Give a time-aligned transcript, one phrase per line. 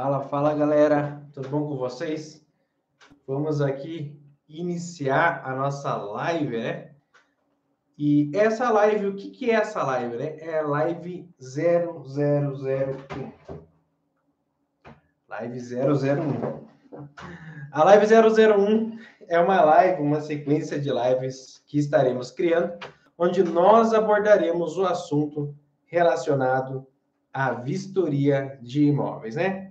[0.00, 2.46] Fala, fala galera, tudo bom com vocês?
[3.26, 4.16] Vamos aqui
[4.48, 6.92] iniciar a nossa live, né?
[7.98, 10.38] E essa live, o que, que é essa live, né?
[10.38, 13.32] É live 0001.
[15.28, 16.68] Live 001.
[17.72, 22.78] A live 001 é uma live, uma sequência de lives que estaremos criando,
[23.18, 25.52] onde nós abordaremos o assunto
[25.86, 26.86] relacionado
[27.32, 29.67] à vistoria de imóveis, né?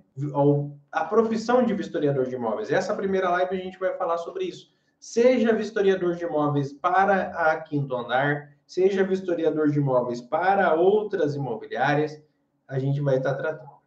[0.92, 2.72] A profissão de vistoriador de imóveis.
[2.72, 4.72] Essa primeira live a gente vai falar sobre isso.
[5.00, 12.22] Seja vistoriador de imóveis para a quinto andar, seja vistoriador de imóveis para outras imobiliárias,
[12.68, 13.78] a gente vai estar tratando.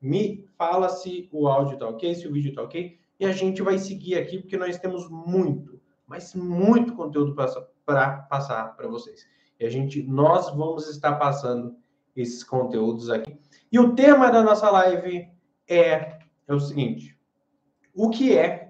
[0.00, 3.62] Me fala se o áudio está ok, se o vídeo está ok, e a gente
[3.62, 7.34] vai seguir aqui porque nós temos muito, mas muito conteúdo
[7.86, 9.26] para passar para vocês.
[9.58, 11.74] E a gente, nós vamos estar passando
[12.14, 13.36] esses conteúdos aqui.
[13.72, 15.33] E o tema da nossa live
[15.68, 17.18] é, é o seguinte:
[17.94, 18.64] o que é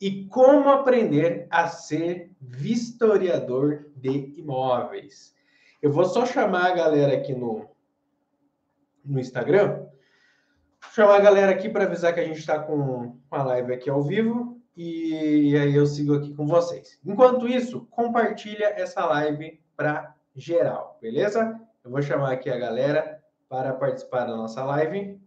[0.00, 5.34] e como aprender a ser vistoriador de imóveis.
[5.82, 7.68] Eu vou só chamar a galera aqui no,
[9.04, 9.86] no Instagram,
[10.92, 14.02] chamar a galera aqui para avisar que a gente está com a live aqui ao
[14.02, 16.98] vivo e, e aí eu sigo aqui com vocês.
[17.04, 21.60] Enquanto isso, compartilha essa live para geral, beleza?
[21.84, 25.20] Eu vou chamar aqui a galera para participar da nossa live.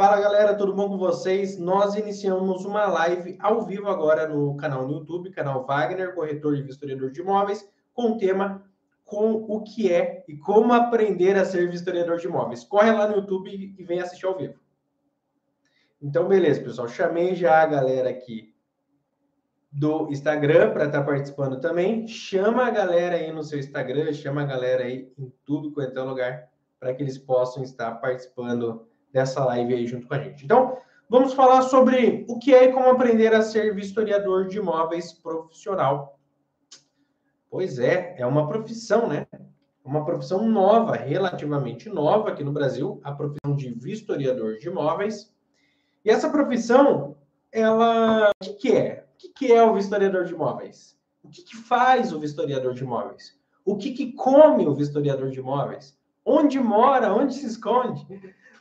[0.00, 1.58] Fala galera, tudo bom com vocês?
[1.58, 6.62] Nós iniciamos uma live ao vivo agora no canal no YouTube, canal Wagner, corretor e
[6.62, 8.64] vistoriador de imóveis, com o tema
[9.04, 12.64] com o que é e como aprender a ser vistoriador de imóveis.
[12.64, 14.58] Corre lá no YouTube e vem assistir ao vivo.
[16.00, 16.88] Então, beleza, pessoal.
[16.88, 18.54] Chamei já a galera aqui
[19.70, 22.08] do Instagram para estar tá participando também.
[22.08, 26.02] Chama a galera aí no seu Instagram, chama a galera aí em tudo quanto é
[26.02, 30.44] lugar para que eles possam estar participando dessa live aí junto com a gente.
[30.44, 30.76] Então,
[31.08, 36.18] vamos falar sobre o que é e como aprender a ser vistoriador de imóveis profissional.
[37.50, 39.26] Pois é, é uma profissão, né?
[39.84, 45.34] Uma profissão nova, relativamente nova aqui no Brasil, a profissão de vistoriador de imóveis.
[46.04, 47.16] E essa profissão,
[47.50, 49.06] ela, o que, que é?
[49.14, 50.96] O que, que é o vistoriador de imóveis?
[51.22, 53.38] O que, que faz o vistoriador de imóveis?
[53.64, 55.98] O que, que come o vistoriador de imóveis?
[56.24, 57.12] Onde mora?
[57.12, 58.06] Onde se esconde?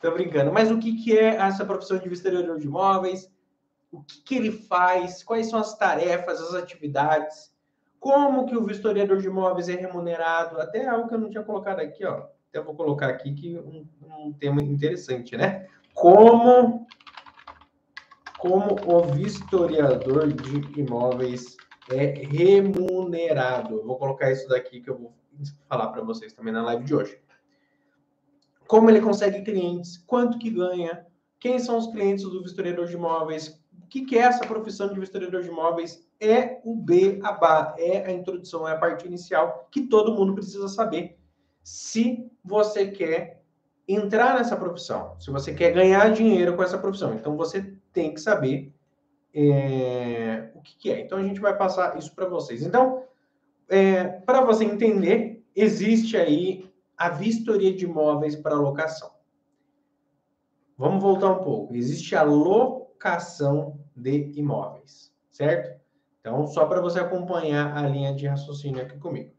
[0.02, 0.52] Tô brincando.
[0.52, 3.30] Mas o que, que é essa profissão de vistoriador de imóveis?
[3.92, 5.24] O que, que ele faz?
[5.24, 7.52] Quais são as tarefas, as atividades?
[8.00, 10.60] Como que o vistoriador de imóveis é remunerado?
[10.60, 12.28] Até algo que eu não tinha colocado aqui, ó.
[12.50, 13.86] Até vou colocar aqui que um,
[14.18, 15.68] um tema interessante, né?
[15.94, 16.88] Como
[18.38, 21.58] como o vistoriador de imóveis
[21.92, 23.84] é remunerado.
[23.84, 25.14] vou colocar isso daqui que eu vou
[25.68, 27.20] falar para vocês também na live de hoje
[28.70, 31.04] como ele consegue clientes, quanto que ganha,
[31.40, 35.00] quem são os clientes do vistoriador de imóveis, o que, que é essa profissão de
[35.00, 39.68] vistoriador de imóveis, é o B, a BA, é a introdução, é a parte inicial
[39.72, 41.18] que todo mundo precisa saber
[41.64, 43.42] se você quer
[43.88, 47.16] entrar nessa profissão, se você quer ganhar dinheiro com essa profissão.
[47.16, 48.72] Então, você tem que saber
[49.34, 51.02] é, o que, que, é.
[51.02, 52.62] Então, a gente vai passar isso para vocês.
[52.62, 53.04] Então,
[53.68, 56.69] é, para você entender, existe aí
[57.00, 59.10] a vistoria de imóveis para locação.
[60.78, 61.74] Vamos voltar um pouco.
[61.74, 65.80] Existe a locação de imóveis, certo?
[66.20, 69.34] Então, só para você acompanhar a linha de raciocínio aqui comigo.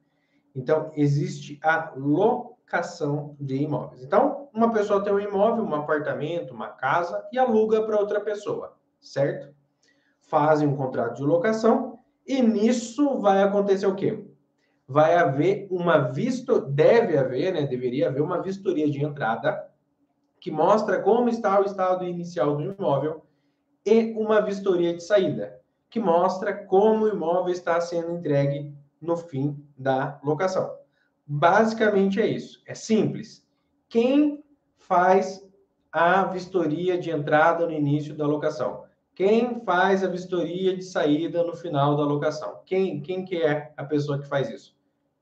[0.57, 4.03] Então, existe a locação de imóveis.
[4.03, 8.75] Então, uma pessoa tem um imóvel, um apartamento, uma casa e aluga para outra pessoa,
[8.99, 9.55] certo?
[10.23, 14.30] Fazem um contrato de locação e nisso vai acontecer o quê?
[14.91, 19.71] Vai haver uma visto, deve haver, né, deveria haver uma vistoria de entrada
[20.41, 23.25] que mostra como está o estado inicial do imóvel
[23.87, 29.65] e uma vistoria de saída que mostra como o imóvel está sendo entregue no fim
[29.79, 30.75] da locação.
[31.25, 32.61] Basicamente é isso.
[32.67, 33.47] É simples.
[33.89, 34.43] Quem
[34.77, 35.41] faz
[35.93, 38.83] a vistoria de entrada no início da locação?
[39.15, 42.61] Quem faz a vistoria de saída no final da locação?
[42.67, 44.80] Quem, quem que é a pessoa que faz isso?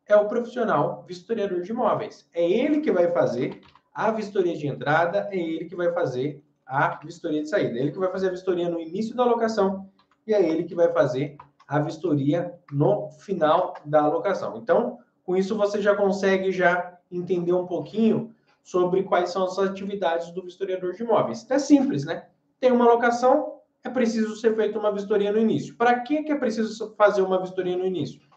[0.08, 2.26] É o profissional vistoriador de imóveis.
[2.32, 3.60] É ele que vai fazer
[3.94, 7.78] a vistoria de entrada, é ele que vai fazer a vistoria de saída.
[7.78, 9.88] É ele que vai fazer a vistoria no início da locação
[10.26, 14.56] e é ele que vai fazer a vistoria no final da locação.
[14.56, 20.30] Então, com isso você já consegue já entender um pouquinho sobre quais são as atividades
[20.30, 21.46] do vistoriador de imóveis.
[21.50, 22.26] É simples, né?
[22.60, 25.76] Tem uma locação, é preciso ser feita uma vistoria no início.
[25.76, 28.27] Para que, é preciso fazer uma vistoria no início?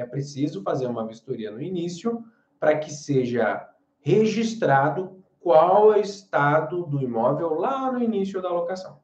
[0.00, 2.24] É preciso fazer uma vistoria no início
[2.58, 3.68] para que seja
[4.00, 8.98] registrado qual é o estado do imóvel lá no início da locação.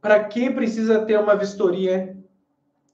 [0.00, 2.16] Para que precisa ter uma vistoria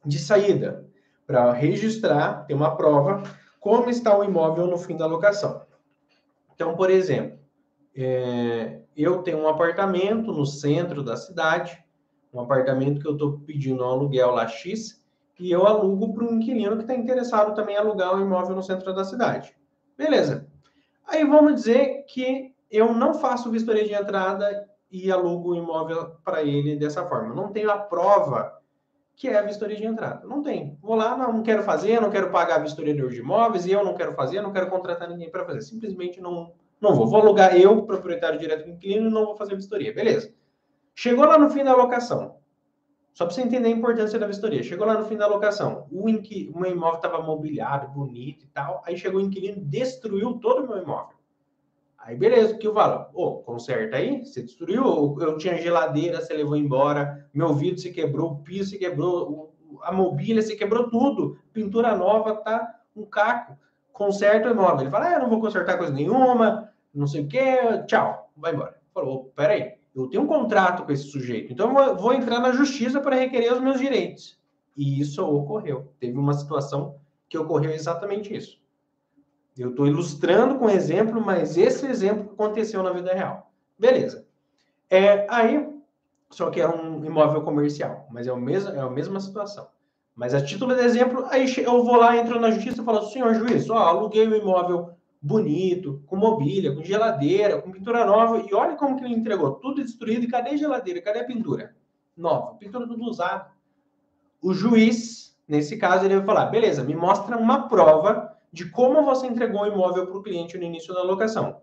[0.05, 0.89] de saída?
[1.25, 3.23] Para registrar, ter uma prova,
[3.61, 5.65] como está o imóvel no fim da locação.
[6.53, 7.39] Então, por exemplo,
[7.95, 11.79] é, eu tenho um apartamento no centro da cidade,
[12.33, 15.04] um apartamento que eu estou pedindo um aluguel lá X,
[15.39, 18.63] e eu alugo para um inquilino que está interessado também em alugar um imóvel no
[18.63, 19.55] centro da cidade.
[19.97, 20.47] Beleza.
[21.07, 26.43] Aí vamos dizer que eu não faço vistoria de entrada e alugo o imóvel para
[26.43, 27.35] ele dessa forma.
[27.35, 28.53] Não tenho a prova
[29.17, 30.27] que é a vistoria de entrada.
[30.27, 30.77] Não tem.
[30.83, 33.85] Vou lá, não, não quero fazer, não quero pagar a vistoria de imóveis, e eu
[33.85, 35.63] não quero fazer, não quero contratar ninguém para fazer.
[35.63, 37.07] Simplesmente não, não vou.
[37.07, 39.95] Vou alugar eu, proprietário direto do inquilino, e não vou fazer vistoria.
[39.95, 40.33] Beleza.
[40.95, 42.37] Chegou lá no fim da locação.
[43.15, 44.63] Só para você entender a importância da vistoria.
[44.63, 45.87] Chegou lá no fim da locação.
[45.91, 46.53] O, inqui...
[46.55, 48.83] meu imóvel estava mobiliado, bonito e tal.
[48.85, 51.15] Aí chegou o inquilino, destruiu todo o meu imóvel.
[51.97, 53.07] Aí beleza, o que eu falo?
[53.15, 57.91] Ô, oh, conserta aí, você destruiu, eu tinha geladeira, você levou embora, meu vidro se
[57.93, 63.57] quebrou, o piso se quebrou, a mobília se quebrou tudo, pintura nova, tá um caco,
[63.91, 64.83] conserta o imóvel.
[64.83, 68.53] Ele fala, ah, eu não vou consertar coisa nenhuma, não sei o que, tchau, vai
[68.53, 68.79] embora.
[68.93, 73.01] Falou, peraí, eu tenho um contrato com esse sujeito, então eu vou entrar na justiça
[73.01, 74.39] para requerer os meus direitos.
[74.77, 75.93] E isso ocorreu.
[76.01, 76.97] Teve uma situação
[77.29, 78.61] que ocorreu exatamente isso.
[79.57, 83.53] Eu estou ilustrando com exemplo, mas esse exemplo aconteceu na vida real.
[83.79, 84.27] Beleza.
[84.91, 85.69] É, aí,
[86.29, 89.69] só que é um imóvel comercial, mas é, o mesmo, é a mesma situação.
[90.15, 93.35] Mas a título de exemplo, aí eu vou lá, entro na justiça e falo, senhor
[93.35, 94.91] juiz, ó, aluguei um imóvel
[95.25, 99.83] bonito, com mobília, com geladeira, com pintura nova, e olha como que ele entregou, tudo
[99.83, 101.75] destruído, e cadê geladeira, cadê a pintura?
[102.15, 103.51] Nova, pintura tudo usada.
[104.43, 109.27] O juiz, nesse caso, ele vai falar, beleza, me mostra uma prova de como você
[109.27, 111.63] entregou o imóvel para o cliente no início da locação.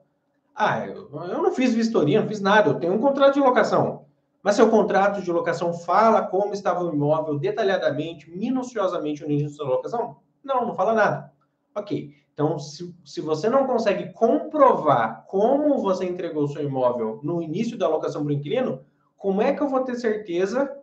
[0.55, 4.07] Ah, eu, eu não fiz vistoria, não fiz nada, eu tenho um contrato de locação.
[4.41, 9.69] Mas seu contrato de locação fala como estava o imóvel detalhadamente, minuciosamente no início da
[9.69, 10.17] locação?
[10.43, 11.31] Não, não fala nada.
[11.75, 12.20] Ok.
[12.33, 17.77] Então, se, se você não consegue comprovar como você entregou o seu imóvel no início
[17.77, 18.85] da locação para o inquilino,
[19.17, 20.75] como é que eu vou ter certeza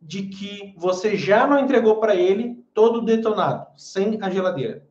[0.00, 4.86] de que você já não entregou para ele todo detonado, sem a geladeira?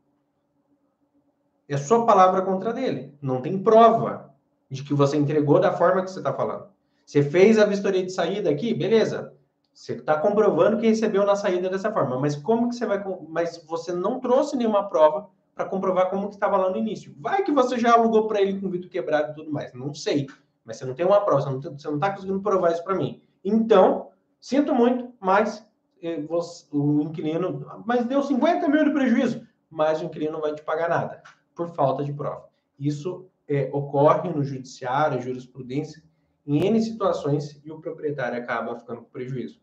[1.70, 3.18] É sua palavra contra dele.
[3.22, 4.34] Não tem prova
[4.70, 6.68] de que você entregou da forma que você está falando.
[7.06, 9.34] Você fez a vistoria de saída aqui, beleza.
[9.74, 12.20] Você está comprovando que recebeu na saída dessa forma.
[12.20, 13.02] Mas como que você vai.
[13.30, 17.16] Mas você não trouxe nenhuma prova para comprovar como que estava lá no início.
[17.20, 19.74] Vai que você já alugou para ele com vidro quebrado e tudo mais.
[19.74, 20.28] Não sei.
[20.64, 23.22] Mas você não tem uma prova, você não está conseguindo provar isso para mim.
[23.44, 25.66] Então, sinto muito, mas
[26.02, 26.24] eh,
[26.72, 27.66] o inquilino.
[27.86, 31.22] Mas deu 50 mil de prejuízo, mas o inquilino não vai te pagar nada
[31.56, 32.48] por falta de prova.
[32.80, 36.02] Isso é, ocorre no judiciário, jurisprudência,
[36.46, 39.60] em N situações e o proprietário acaba ficando com prejuízo.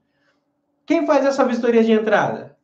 [0.86, 2.57] Quem faz essa vistoria de entrada?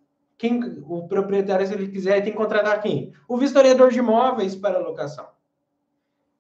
[0.44, 3.14] Quem, o proprietário, se ele quiser, tem que contratar quem?
[3.26, 5.26] O vistoriador de imóveis para locação.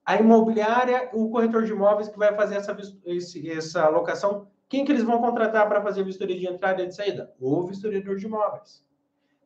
[0.04, 4.92] A imobiliária, o corretor de imóveis que vai fazer essa, esse, essa locação, quem que
[4.92, 7.32] eles vão contratar para fazer vistoria de entrada e de saída?
[7.40, 8.84] O vistoriador de imóveis.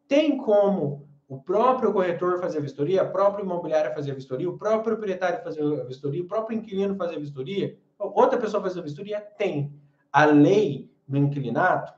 [0.08, 5.40] Tem como o próprio corretor fazer vistoria, a própria imobiliária fazer vistoria, o próprio proprietário
[5.44, 9.72] fazer vistoria, o próprio inquilino fazer vistoria, outra pessoa fazer vistoria, tem.
[10.12, 11.92] A lei do inquilinato,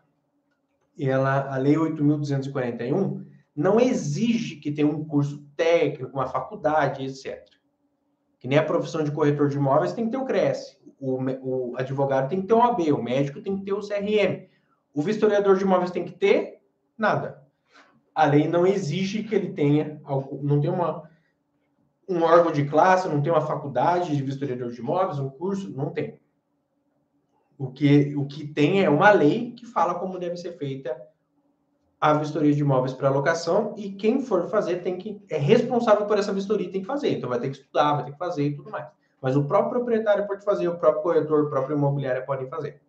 [1.08, 7.44] ela, a lei 8.241, não exige que tenha um curso técnico, uma faculdade, etc.
[8.38, 11.76] Que nem a profissão de corretor de imóveis tem que ter o CRES, o, o
[11.76, 14.48] advogado tem que ter o AB, o médico tem que ter o CRM,
[14.94, 16.60] o vistoriador de imóveis tem que ter
[16.96, 17.40] nada
[18.14, 20.00] a lei não exige que ele tenha,
[20.42, 21.08] não tem uma,
[22.08, 25.90] um órgão de classe, não tem uma faculdade de vistoriador de imóveis, um curso, não
[25.90, 26.20] tem.
[27.60, 30.98] O que, o que tem é uma lei que fala como deve ser feita
[32.00, 36.18] a vistoria de imóveis para locação e quem for fazer tem que é responsável por
[36.18, 37.10] essa vistoria tem que fazer.
[37.10, 38.88] Então vai ter que estudar, vai ter que fazer e tudo mais.
[39.20, 42.80] Mas o próprio proprietário pode fazer, o próprio corretor, o próprio imobiliário podem fazer.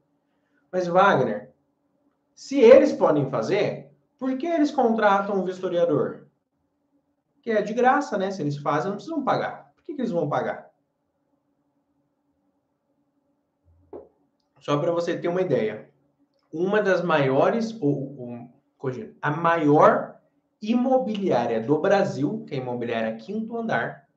[0.71, 1.51] Mas Wagner,
[2.33, 6.27] se eles podem fazer, por que eles contratam um vistoriador?
[7.41, 8.31] Que é de graça, né?
[8.31, 9.73] Se eles fazem, não precisam pagar.
[9.75, 10.70] Por que, que eles vão pagar?
[14.61, 15.89] Só para você ter uma ideia.
[16.53, 18.51] Uma das maiores, ou, ou
[19.21, 20.19] a maior
[20.61, 24.07] imobiliária do Brasil, que é a imobiliária Quinto Andar,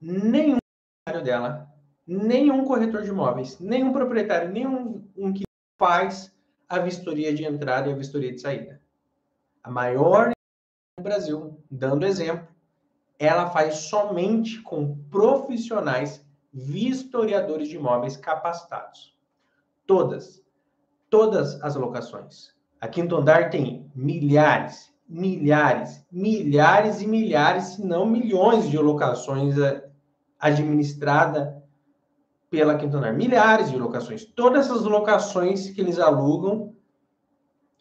[0.00, 0.58] nenhum
[1.04, 1.74] proprietário dela,
[2.06, 5.44] nenhum corretor de imóveis, nenhum proprietário, nenhum um que
[5.78, 6.34] faz
[6.68, 8.80] a vistoria de entrada e a vistoria de saída.
[9.62, 10.30] A maior
[10.98, 12.46] no Brasil, dando exemplo,
[13.18, 19.16] ela faz somente com profissionais vistoriadores de imóveis capacitados.
[19.86, 20.42] Todas,
[21.08, 22.54] todas as locações.
[22.80, 29.84] A Quinto Andar tem milhares, milhares, milhares e milhares, se não milhões de locações eh,
[30.38, 31.52] administradas
[32.48, 33.12] pela Quinto Andar.
[33.12, 34.24] Milhares de locações.
[34.24, 36.74] Todas essas locações que eles alugam,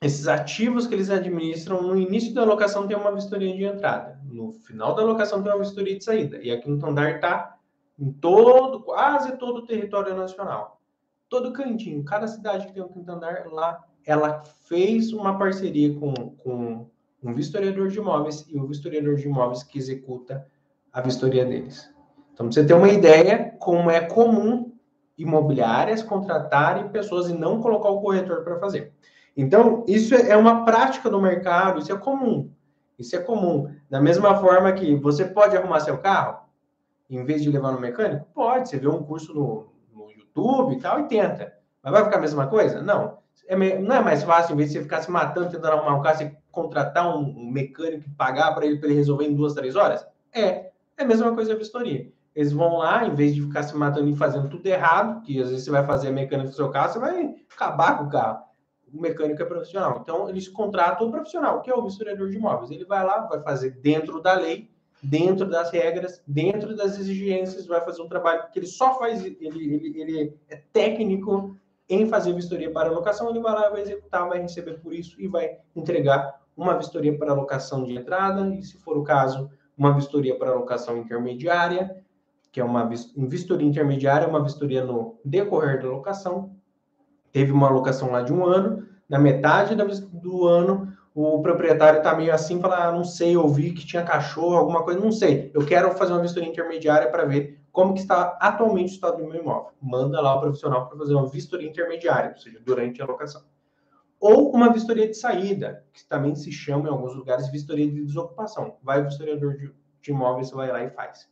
[0.01, 4.19] esses ativos que eles administram, no início da locação tem uma vistoria de entrada.
[4.23, 6.37] No final da locação tem uma vistoria de saída.
[6.41, 7.58] E a Quinto Andar está
[7.99, 10.79] em todo, quase todo o território nacional.
[11.27, 16.13] Todo cantinho, cada cidade que tem um quinto andar, lá ela fez uma parceria com,
[16.13, 16.87] com
[17.21, 20.47] um vistoriador de imóveis e o vistoriador de imóveis que executa
[20.91, 21.93] a vistoria deles.
[22.33, 24.71] Então, você ter uma ideia como é comum
[25.17, 28.93] imobiliárias contratarem pessoas e não colocar o corretor para fazer.
[29.35, 32.49] Então, isso é uma prática do mercado, isso é comum.
[32.97, 33.69] Isso é comum.
[33.89, 36.48] Da mesma forma que você pode arrumar seu carro,
[37.09, 38.27] em vez de levar no mecânico?
[38.33, 41.53] Pode, você vê um curso no, no YouTube e tal e tenta.
[41.83, 42.81] Mas vai ficar a mesma coisa?
[42.81, 43.19] Não.
[43.47, 46.01] É, não é mais fácil, em vez de você ficar se matando tentando arrumar um
[46.01, 49.75] carro, você contratar um, um mecânico e pagar para ele, ele resolver em duas, três
[49.75, 50.05] horas?
[50.31, 50.69] É.
[50.97, 52.11] É a mesma coisa a vistoria.
[52.35, 55.49] Eles vão lá, em vez de ficar se matando e fazendo tudo errado, que às
[55.49, 58.43] vezes você vai fazer a mecânica do seu carro, você vai acabar com o carro.
[58.93, 59.99] O mecânico é profissional.
[60.01, 62.69] Então, eles contratam o profissional, que é o vistoriador de imóveis.
[62.71, 64.69] Ele vai lá, vai fazer dentro da lei,
[65.01, 69.37] dentro das regras, dentro das exigências, vai fazer um trabalho que ele só faz, ele,
[69.39, 71.55] ele, ele é técnico
[71.89, 75.27] em fazer vistoria para locação, ele vai lá, vai executar, vai receber por isso e
[75.27, 80.37] vai entregar uma vistoria para locação de entrada e, se for o caso, uma vistoria
[80.37, 82.03] para locação intermediária,
[82.51, 86.51] que é uma vistoria intermediária, uma vistoria no decorrer da locação.
[87.31, 92.33] Teve uma locação lá de um ano, na metade do ano, o proprietário está meio
[92.33, 95.51] assim, fala, ah, não sei, eu vi que tinha cachorro, alguma coisa, não sei.
[95.53, 99.25] Eu quero fazer uma vistoria intermediária para ver como que está atualmente o estado do
[99.25, 99.71] meu imóvel.
[99.81, 103.43] Manda lá o profissional para fazer uma vistoria intermediária, ou seja, durante a locação.
[104.17, 108.77] Ou uma vistoria de saída, que também se chama em alguns lugares vistoria de desocupação.
[108.81, 111.23] Vai o vistoriador de, de imóveis, vai lá e faz.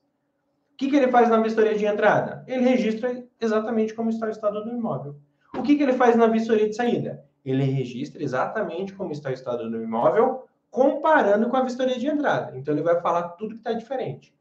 [0.74, 2.44] O que, que ele faz na vistoria de entrada?
[2.46, 5.16] Ele registra exatamente como está o estado do imóvel.
[5.58, 7.26] O que, que ele faz na vistoria de saída?
[7.44, 12.58] Ele registra exatamente como está o estado do imóvel, comparando com a vistoria de entrada.
[12.58, 14.36] Então, ele vai falar tudo que está diferente.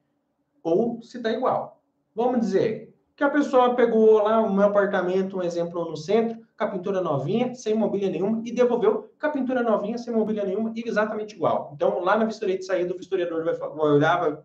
[0.62, 1.81] Ou se está igual.
[2.15, 6.69] Vamos dizer que a pessoa pegou lá meu apartamento, um exemplo no centro, com a
[6.69, 11.35] pintura novinha, sem mobília nenhuma, e devolveu com a pintura novinha, sem mobília nenhuma, exatamente
[11.35, 11.73] igual.
[11.75, 14.38] Então, lá na vistoria de saída, o vistoriador vai, vai olhar, vai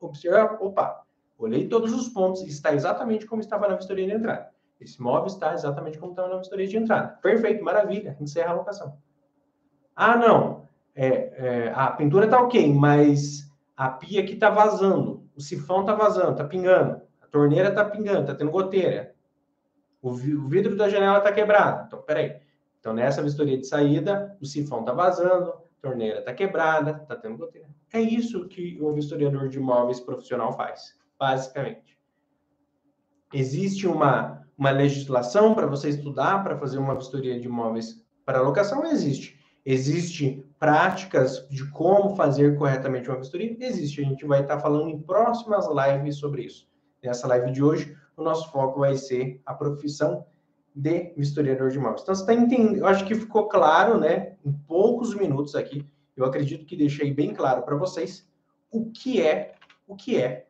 [0.00, 1.04] observar, opa,
[1.36, 4.53] olhei todos os pontos, está exatamente como estava na vistoria de entrada.
[4.84, 7.18] Esse imóvel está exatamente como está na vistoria de entrada.
[7.22, 8.16] Perfeito, maravilha.
[8.20, 8.98] Encerra a locação.
[9.96, 10.68] Ah, não.
[10.94, 15.28] É, é, a pintura está ok, mas a pia aqui está vazando.
[15.34, 17.00] O sifão está vazando, está pingando.
[17.20, 19.14] A torneira está pingando, está tendo goteira.
[20.00, 21.86] O, vidro da janela está quebrado.
[21.86, 22.36] Então, peraí.
[22.78, 27.38] Então, nessa vistoria de saída, o sifão está vazando, a torneira está quebrada, está tendo
[27.38, 27.68] goteira.
[27.92, 31.98] É isso que o vistoriador de imóveis profissional faz, basicamente.
[33.32, 38.84] Existe uma uma legislação para você estudar para fazer uma vistoria de imóveis para locação?
[38.84, 39.38] Existe.
[39.66, 43.56] Existe práticas de como fazer corretamente uma vistoria?
[43.58, 44.00] Existe.
[44.00, 46.68] A gente vai estar falando em próximas lives sobre isso.
[47.02, 50.24] Nessa live de hoje, o nosso foco vai ser a profissão
[50.74, 52.02] de vistoriador de imóveis.
[52.02, 52.78] Então, você está entendendo?
[52.78, 54.36] Eu acho que ficou claro, né?
[54.44, 58.28] Em poucos minutos aqui, eu acredito que deixei bem claro para vocês
[58.70, 59.54] o que é,
[59.86, 60.46] o que é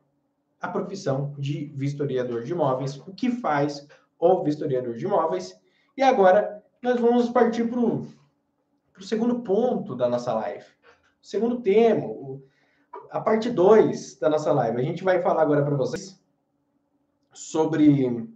[0.65, 3.87] a profissão de vistoriador de imóveis, o que faz
[4.19, 5.55] o vistoriador de imóveis.
[5.95, 8.07] E agora nós vamos partir para o
[9.03, 10.65] segundo ponto da nossa live.
[11.23, 12.07] O segundo tema,
[13.11, 14.81] a parte 2 da nossa live.
[14.81, 16.19] A gente vai falar agora para vocês
[17.35, 18.27] sobre.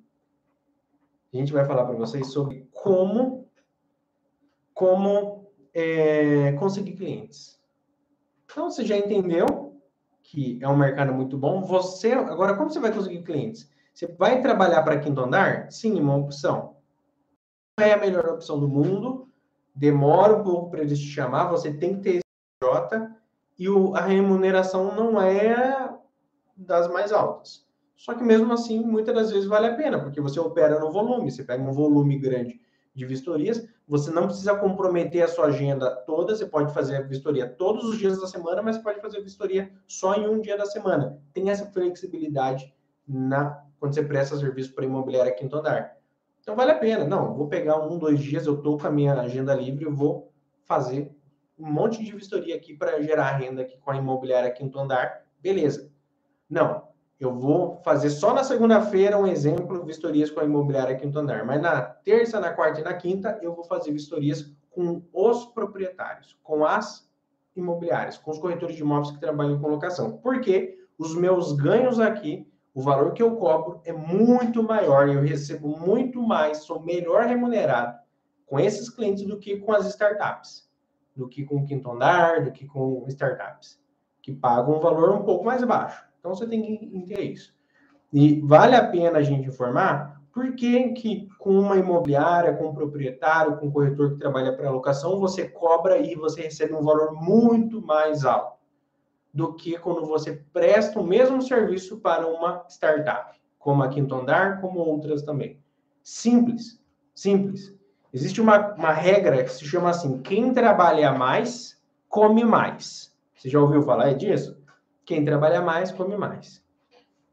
[1.33, 3.49] A gente vai falar para vocês sobre como,
[4.75, 7.59] como é, conseguir clientes.
[8.45, 9.47] Então, você já entendeu
[10.31, 11.63] que é um mercado muito bom.
[11.63, 13.71] Você, agora, como você vai conseguir clientes?
[13.95, 15.71] Você vai trabalhar para quinto andar?
[15.73, 16.77] Sim, uma opção.
[17.79, 19.29] Não é a melhor opção do mundo,
[19.75, 22.23] demora um pouco para eles te chamar, você tem que ter esse
[22.63, 23.11] J
[23.59, 25.95] e o, a remuneração não é
[26.57, 27.67] das mais altas.
[27.97, 31.31] Só que mesmo assim, muitas das vezes vale a pena, porque você opera no volume,
[31.31, 32.61] você pega um volume grande
[32.99, 37.49] de vistorias, você não precisa comprometer a sua agenda toda, você pode fazer a vistoria
[37.49, 40.67] todos os dias da semana, mas pode fazer a vistoria só em um dia da
[40.67, 41.19] semana.
[41.33, 42.75] Tem essa flexibilidade
[43.07, 45.97] na quando você presta serviço para imobiliária quinto andar.
[46.41, 47.05] Então vale a pena.
[47.05, 50.33] Não, vou pegar um, dois dias, eu estou com a minha agenda livre, eu vou
[50.65, 51.15] fazer
[51.57, 55.93] um monte de vistoria aqui para gerar renda aqui com a imobiliária quinto andar, Beleza.
[56.51, 56.89] Não,
[57.21, 61.45] eu vou fazer só na segunda-feira um exemplo, vistorias com a imobiliária quinto andar.
[61.45, 66.39] Mas na terça, na quarta e na quinta, eu vou fazer vistorias com os proprietários,
[66.45, 67.11] com as
[67.57, 70.19] imobiliárias, com os corretores de imóveis que trabalham com locação.
[70.19, 75.69] Porque os meus ganhos aqui, o valor que eu cobro é muito maior, eu recebo
[75.69, 77.99] muito mais, sou melhor remunerado
[78.47, 80.71] com esses clientes do que com as startups,
[81.17, 83.81] do que com o quinto andar, do que com startups,
[84.23, 86.08] que pagam um valor um pouco mais baixo.
[86.19, 87.55] Então você tem que entender isso.
[88.13, 92.75] E vale a pena a gente informar por que, que com uma imobiliária, com um
[92.75, 97.13] proprietário, com um corretor que trabalha para locação, você cobra e você recebe um valor
[97.13, 98.59] muito mais alto
[99.33, 104.61] do que quando você presta o mesmo serviço para uma startup, como a Quinto Andar,
[104.61, 105.61] como outras também.
[106.03, 106.81] Simples,
[107.15, 107.75] simples.
[108.13, 113.15] Existe uma, uma regra que se chama assim: quem trabalha mais, come mais.
[113.37, 114.58] Você já ouviu falar disso?
[115.09, 116.63] Quem trabalha mais, come mais.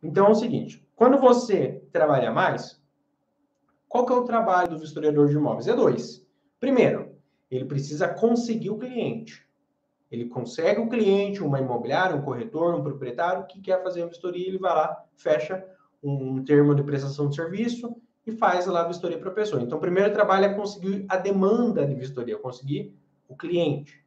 [0.01, 2.81] Então é o seguinte: quando você trabalha mais,
[3.85, 5.67] qual que é o trabalho do vistoriador de imóveis?
[5.67, 6.25] É dois.
[6.57, 7.17] Primeiro,
[7.51, 9.45] ele precisa conseguir o cliente.
[10.09, 14.47] Ele consegue o cliente, uma imobiliária, um corretor, um proprietário que quer fazer uma vistoria,
[14.47, 15.61] ele vai lá, fecha
[16.01, 17.93] um termo de prestação de serviço
[18.25, 19.61] e faz lá a vistoria para a pessoa.
[19.61, 24.01] Então, o primeiro trabalho é conseguir a demanda de vistoria, conseguir o cliente.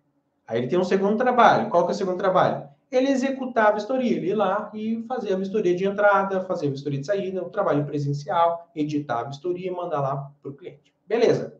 [0.47, 1.69] Aí ele tem um segundo trabalho.
[1.69, 2.68] Qual que é o segundo trabalho?
[2.91, 6.71] Ele executar a vistoria, ele ir lá e fazer a vistoria de entrada, fazer a
[6.71, 10.95] vistoria de saída, o trabalho presencial, editar a vistoria e mandar lá para o cliente.
[11.07, 11.57] Beleza.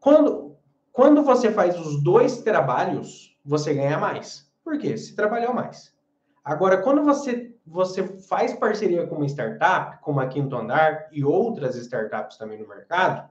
[0.00, 0.56] Quando,
[0.92, 4.50] quando você faz os dois trabalhos, você ganha mais.
[4.64, 4.96] Por quê?
[4.96, 5.96] Se trabalhou mais.
[6.44, 11.76] Agora, quando você, você faz parceria com uma startup, como a Quinto Andar e outras
[11.76, 13.28] startups também no mercado,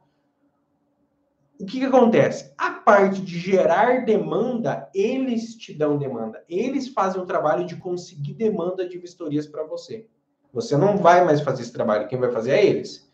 [1.59, 2.53] o que, que acontece?
[2.57, 6.43] A parte de gerar demanda, eles te dão demanda.
[6.47, 10.07] Eles fazem o trabalho de conseguir demanda de vistorias para você.
[10.53, 13.11] Você não vai mais fazer esse trabalho, quem vai fazer é eles.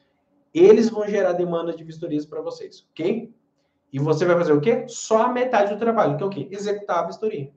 [0.54, 3.34] Eles vão gerar demanda de vistorias para vocês, ok?
[3.92, 4.86] E você vai fazer o quê?
[4.88, 6.48] Só a metade do trabalho, que é o quê?
[6.52, 7.52] Executar a vistoria.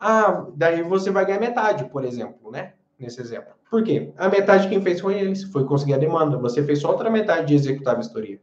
[0.00, 2.74] Ah, daí você vai ganhar metade, por exemplo, né?
[2.98, 3.52] Nesse exemplo.
[3.70, 4.12] Por quê?
[4.16, 6.38] A metade quem fez foi eles, foi conseguir a demanda.
[6.38, 8.40] Você fez só outra metade de executar a vistoria.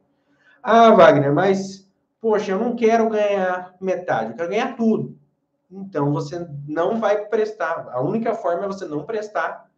[0.68, 1.88] Ah, Wagner, mas,
[2.20, 5.16] poxa, eu não quero ganhar metade, eu quero ganhar tudo.
[5.70, 7.88] Então, você não vai prestar.
[7.92, 9.70] A única forma é você não prestar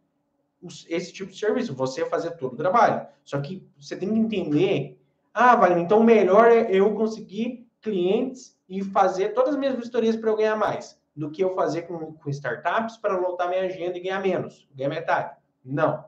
[0.88, 3.06] esse tipo de serviço, você fazer todo o trabalho.
[3.22, 4.98] Só que você tem que entender.
[5.34, 10.30] Ah, Wagner, então melhor é eu conseguir clientes e fazer todas as minhas vistorias para
[10.30, 14.00] eu ganhar mais do que eu fazer com, com startups para lotar minha agenda e
[14.00, 15.36] ganhar menos, ganhar metade.
[15.62, 16.02] Não,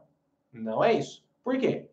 [0.51, 1.23] não é isso.
[1.45, 1.90] Por quê?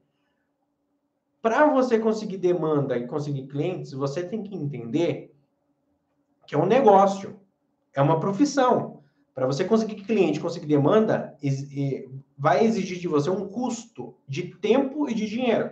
[1.41, 5.33] Para você conseguir demanda e conseguir clientes, você tem que entender
[6.45, 7.39] que é um negócio,
[7.93, 9.01] é uma profissão.
[9.33, 11.37] Para você conseguir cliente, conseguir demanda,
[12.37, 15.71] vai exigir de você um custo de tempo e de dinheiro.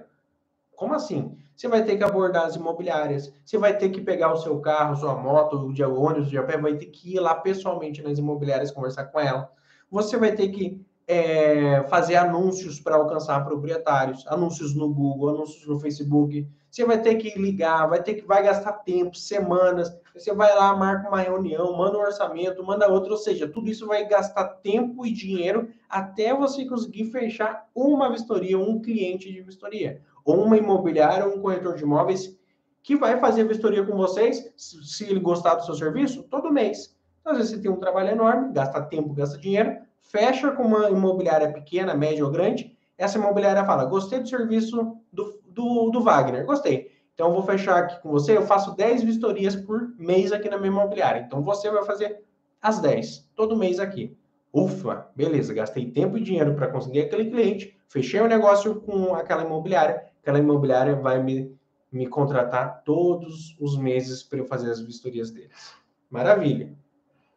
[0.75, 1.37] Como assim?
[1.55, 4.97] Você vai ter que abordar as imobiliárias, você vai ter que pegar o seu carro,
[4.97, 9.05] sua moto, o ônibus, o pé, vai ter que ir lá pessoalmente nas imobiliárias conversar
[9.05, 9.49] com ela.
[9.89, 15.79] Você vai ter que é, fazer anúncios para alcançar proprietários, anúncios no Google, anúncios no
[15.79, 16.47] Facebook.
[16.69, 19.95] Você vai ter que ligar, vai ter que vai gastar tempo, semanas.
[20.13, 23.85] Você vai lá, marca uma reunião, manda um orçamento, manda outro, ou seja, tudo isso
[23.85, 30.01] vai gastar tempo e dinheiro até você conseguir fechar uma vistoria, um cliente de vistoria,
[30.23, 32.35] ou uma imobiliária, ou um corretor de imóveis
[32.81, 36.95] que vai fazer vistoria com vocês, se ele gostar do seu serviço, todo mês.
[37.19, 39.77] Então, às vezes você tem um trabalho enorme, gasta tempo, gasta dinheiro,
[40.09, 45.39] fecha com uma imobiliária pequena, média ou grande, essa imobiliária fala: gostei do serviço do,
[45.47, 46.91] do, do Wagner, gostei.
[47.13, 48.35] Então, vou fechar aqui com você.
[48.35, 51.21] Eu faço 10 vistorias por mês aqui na minha imobiliária.
[51.21, 52.21] Então, você vai fazer
[52.61, 54.17] as 10, todo mês aqui.
[54.53, 59.43] Ufa, beleza, gastei tempo e dinheiro para conseguir aquele cliente, fechei o negócio com aquela
[59.43, 61.53] imobiliária, aquela imobiliária vai me,
[61.91, 65.73] me contratar todos os meses para eu fazer as vistorias deles.
[66.09, 66.73] Maravilha.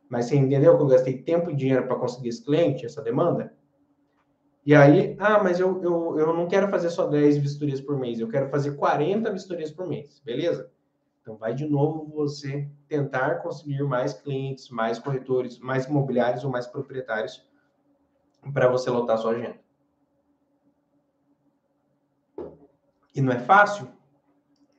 [0.09, 3.53] Mas você entendeu que eu gastei tempo e dinheiro para conseguir esse cliente, essa demanda?
[4.65, 8.21] E aí, ah, mas eu, eu, eu não quero fazer só 10 vistorias por mês,
[8.21, 10.71] eu quero fazer 40 vistorias por mês, beleza?
[11.23, 16.67] Então, vai de novo você tentar conseguir mais clientes, mais corretores, mais imobiliários ou mais
[16.67, 17.47] proprietários
[18.53, 19.59] para você lotar sua agenda.
[23.15, 23.89] E não é fácil?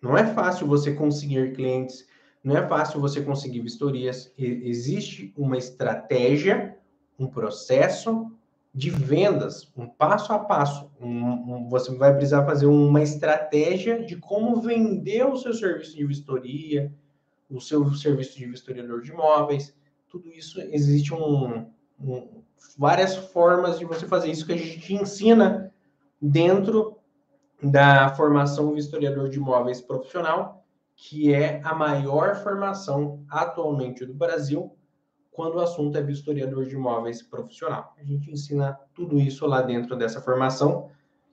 [0.01, 2.07] Não é fácil você conseguir clientes
[2.43, 4.31] não é fácil você conseguir vistorias.
[4.37, 6.77] Existe uma estratégia,
[7.17, 8.31] um processo
[8.73, 10.89] de vendas, um passo a passo.
[11.01, 16.05] Um, um, você vai precisar fazer uma estratégia de como vender o seu serviço de
[16.05, 16.93] vistoria,
[17.49, 19.75] o seu serviço de vistoriador de imóveis.
[20.07, 21.65] Tudo isso existe um,
[21.99, 22.43] um,
[22.77, 25.73] várias formas de você fazer isso que a gente ensina
[26.21, 26.97] dentro
[27.61, 30.58] da formação vistoriador de imóveis profissional,
[31.01, 34.75] que é a maior formação atualmente do Brasil
[35.31, 37.95] quando o assunto é vistoriador de imóveis profissional.
[37.97, 40.89] A gente ensina tudo isso lá dentro dessa formação,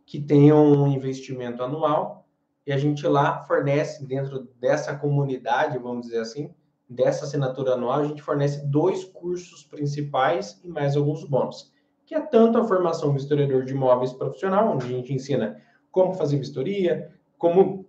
[0.06, 2.28] que tem um investimento anual,
[2.64, 6.54] e a gente lá fornece, dentro dessa comunidade, vamos dizer assim,
[6.88, 11.72] dessa assinatura anual, a gente fornece dois cursos principais e mais alguns bônus,
[12.04, 16.38] que é tanto a formação vistoriador de imóveis profissional, onde a gente ensina como fazer
[16.38, 17.85] vistoria, como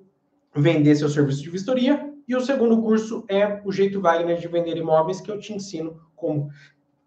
[0.57, 4.75] vender seu serviço de vistoria, e o segundo curso é o jeito Wagner de vender
[4.75, 6.49] imóveis, que eu te ensino como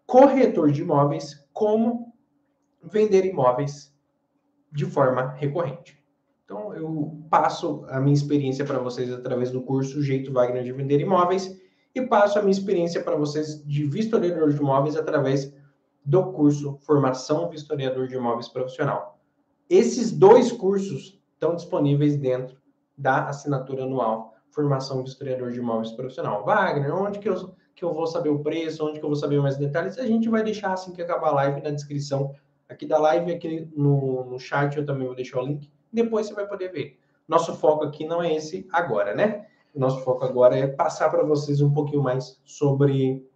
[0.06, 2.14] corretor de imóveis, como
[2.82, 3.92] vender imóveis
[4.72, 6.00] de forma recorrente.
[6.44, 11.00] Então, eu passo a minha experiência para vocês através do curso Jeito Wagner de Vender
[11.00, 11.60] Imóveis
[11.94, 15.52] e passo a minha experiência para vocês de vistoriador de imóveis através
[16.04, 19.20] do curso Formação Vistoriador de Imóveis Profissional.
[19.68, 22.59] Esses dois cursos estão disponíveis dentro
[23.00, 26.44] da assinatura anual Formação Vistoriador de Imóveis Profissional.
[26.44, 29.40] Wagner, onde que eu que eu vou saber o preço, onde que eu vou saber
[29.40, 32.34] mais detalhes, a gente vai deixar assim que acabar a live na descrição
[32.68, 36.34] aqui da live, aqui no, no chat eu também vou deixar o link, depois você
[36.34, 36.98] vai poder ver.
[37.26, 39.46] Nosso foco aqui não é esse agora, né?
[39.74, 43.26] Nosso foco agora é passar para vocês um pouquinho mais sobre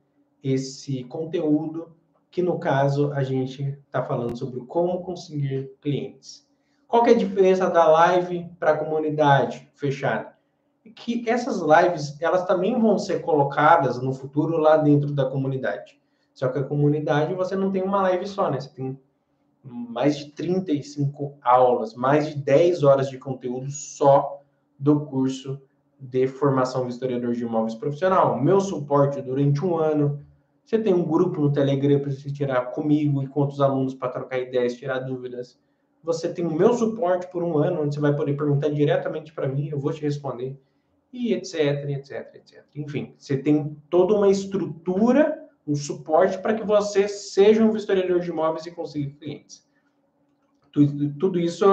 [0.42, 1.96] esse conteúdo,
[2.31, 6.46] que no caso a gente está falando sobre como conseguir clientes.
[6.94, 10.33] Qual é a diferença da live para a comunidade fechada?
[10.94, 16.00] que essas lives elas também vão ser colocadas no futuro lá dentro da comunidade.
[16.33, 18.61] Só que a comunidade você não tem uma live só, né?
[18.61, 18.96] Você tem
[19.64, 24.40] mais de 35 aulas, mais de 10 horas de conteúdo só
[24.78, 25.61] do curso
[25.98, 28.40] de formação de historiador de imóveis profissional.
[28.40, 30.24] Meu suporte durante um ano.
[30.64, 34.11] Você tem um grupo no Telegram para você tirar comigo e com outros alunos para
[34.11, 35.59] trocar ideias, tirar dúvidas.
[36.05, 39.49] Você tem o meu suporte por um ano, onde você vai poder perguntar diretamente para
[39.49, 40.57] mim, eu vou te responder
[41.11, 42.64] e etc, etc, etc.
[42.75, 48.31] Enfim, você tem toda uma estrutura, um suporte para que você seja um vistoriador de
[48.31, 49.67] imóveis e consiga clientes.
[50.71, 51.64] Tudo, tudo isso,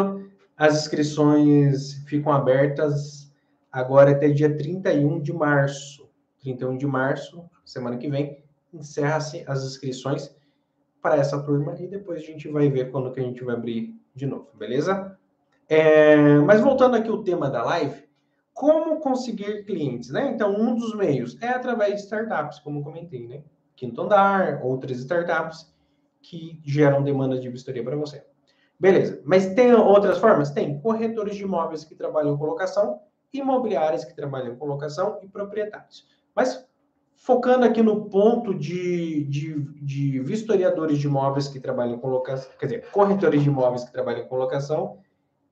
[0.55, 3.33] as inscrições ficam abertas
[3.71, 6.07] agora até dia 31 de março.
[6.39, 10.33] 31 de março, semana que vem, encerra-se as inscrições
[11.01, 14.00] para essa turma e depois a gente vai ver quando que a gente vai abrir
[14.13, 15.17] de novo, beleza?
[15.67, 18.03] É, mas voltando aqui ao tema da live,
[18.53, 20.31] como conseguir clientes, né?
[20.33, 23.43] Então, um dos meios é através de startups, como comentei, né?
[23.75, 25.73] Quinto Andar, outras startups
[26.21, 28.23] que geram demanda de vistoria para você.
[28.79, 30.51] Beleza, mas tem outras formas?
[30.51, 32.99] Tem corretores de imóveis que trabalham com locação,
[33.33, 36.07] imobiliárias que trabalham com locação e proprietários.
[36.35, 36.67] Mas
[37.21, 42.65] focando aqui no ponto de, de, de vistoriadores de imóveis que trabalham com locação, quer
[42.65, 44.97] dizer, corretores de imóveis que trabalham com locação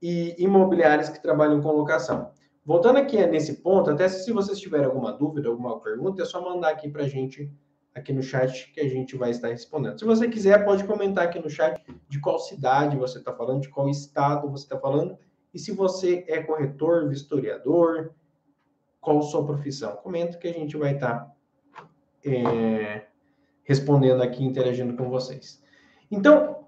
[0.02, 2.32] e imobiliárias que trabalham com locação.
[2.66, 6.70] Voltando aqui nesse ponto, até se vocês tiverem alguma dúvida, alguma pergunta, é só mandar
[6.70, 7.54] aqui para a gente,
[7.94, 10.00] aqui no chat, que a gente vai estar respondendo.
[10.00, 11.80] Se você quiser, pode comentar aqui no chat
[12.10, 15.16] de qual cidade você está falando, de qual estado você está falando,
[15.54, 18.10] e se você é corretor, vistoriador,
[19.00, 19.98] qual sua profissão.
[19.98, 21.32] Comenta que a gente vai estar
[22.26, 23.04] é,
[23.64, 25.62] respondendo aqui, interagindo com vocês.
[26.12, 26.66] Então,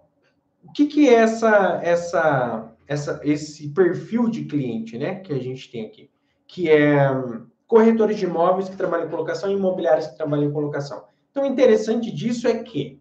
[0.63, 5.71] o que, que é essa, essa essa, esse perfil de cliente, né, que a gente
[5.71, 6.09] tem aqui,
[6.45, 10.51] que é hum, corretores de imóveis que trabalham em colocação e imobiliários que trabalham em
[10.51, 11.05] colocação.
[11.31, 12.99] Então, o interessante disso é que,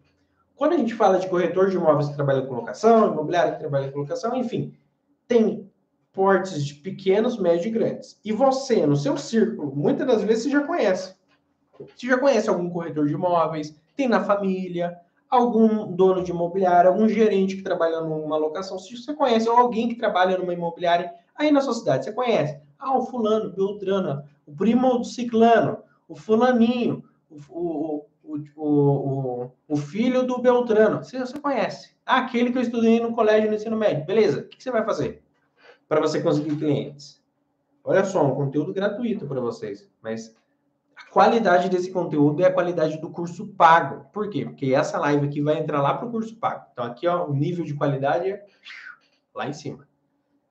[0.55, 3.87] quando a gente fala de corretor de imóveis que trabalham em colocação, imobiliário que trabalha
[3.87, 4.73] em colocação, enfim,
[5.27, 5.69] tem
[6.13, 8.19] portes de pequenos, médios e grandes.
[8.23, 11.15] E você, no seu círculo, muitas das vezes você já conhece.
[11.79, 17.07] Você já conhece algum corretor de imóveis, tem na família, algum dono de imobiliária, algum
[17.07, 21.51] gerente que trabalha numa locação, se você conhece, ou alguém que trabalha numa imobiliária aí
[21.51, 22.59] na sua cidade, você conhece.
[22.77, 30.23] Ah, o fulano, Beltrano, o primo do ciclano, o fulaninho, o, o, o, o, filho
[30.23, 31.95] do Beltrano, você, você conhece.
[32.05, 34.05] Ah, aquele que eu estudei no colégio no ensino médio.
[34.05, 35.23] Beleza, o que você vai fazer
[35.87, 37.21] para você conseguir clientes?
[37.83, 40.35] Olha só, um conteúdo gratuito para vocês, mas
[41.09, 44.05] qualidade desse conteúdo é a qualidade do curso pago.
[44.11, 44.45] Por quê?
[44.45, 46.65] Porque essa live aqui vai entrar lá para o curso pago.
[46.71, 48.45] Então, aqui, ó, o nível de qualidade é
[49.33, 49.87] lá em cima.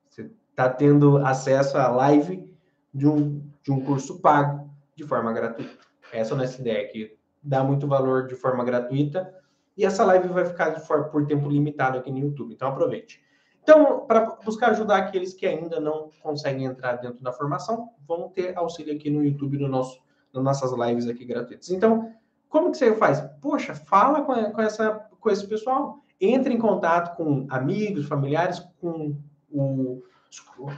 [0.09, 2.55] Você está tendo acesso à live
[2.93, 5.79] de um, de um curso pago de forma gratuita.
[6.13, 7.17] Essa é a nossa ideia aqui.
[7.43, 9.33] Dá muito valor de forma gratuita.
[9.77, 10.73] E essa live vai ficar
[11.11, 12.53] por tempo limitado aqui no YouTube.
[12.53, 13.23] Então, aproveite.
[13.63, 18.57] Então, para buscar ajudar aqueles que ainda não conseguem entrar dentro da formação, vão ter
[18.59, 20.01] auxílio aqui no YouTube no nosso
[20.33, 21.71] nas nossas lives aqui gratuitas.
[21.71, 22.13] Então,
[22.49, 23.21] Como que você faz?
[23.41, 26.01] Poxa, fala com, com, essa, com esse pessoal.
[26.21, 29.17] Entre em contato com amigos, familiares, com
[29.51, 30.03] o.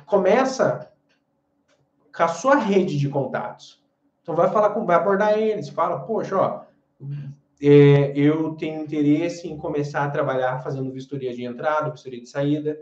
[0.07, 0.91] Começa
[2.15, 3.83] com a sua rede de contatos.
[4.23, 6.63] Então vai falar com, vai abordar eles, fala, poxa, ó,
[7.61, 12.79] é, eu tenho interesse em começar a trabalhar fazendo vistoria de entrada, vistoria de saída.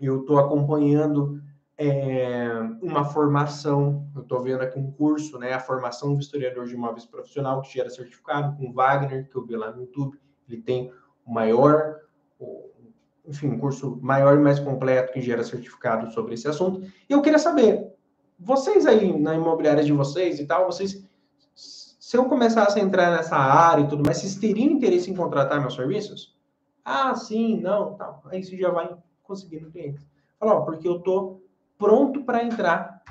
[0.00, 1.40] Eu estou acompanhando
[1.76, 2.48] é,
[2.80, 7.04] uma formação, eu estou vendo aqui um curso, né, a formação do historiador de imóveis
[7.04, 10.92] profissional, que gera certificado, com Wagner, que eu vi lá no YouTube, ele tem
[11.26, 12.00] o maior,
[13.26, 16.82] enfim, um curso maior e mais completo que gera certificado sobre esse assunto.
[17.08, 17.92] E eu queria saber,
[18.38, 21.04] vocês aí na imobiliária de vocês e tal, vocês,
[21.54, 25.60] se eu começasse a entrar nessa área e tudo mais, vocês teriam interesse em contratar
[25.60, 26.38] meus serviços?
[26.84, 28.22] Ah, sim, não, tal.
[28.26, 30.06] Aí você já vai conseguindo clientes.
[30.38, 31.40] Fala, ó, porque eu tô
[31.78, 33.02] pronto para entrar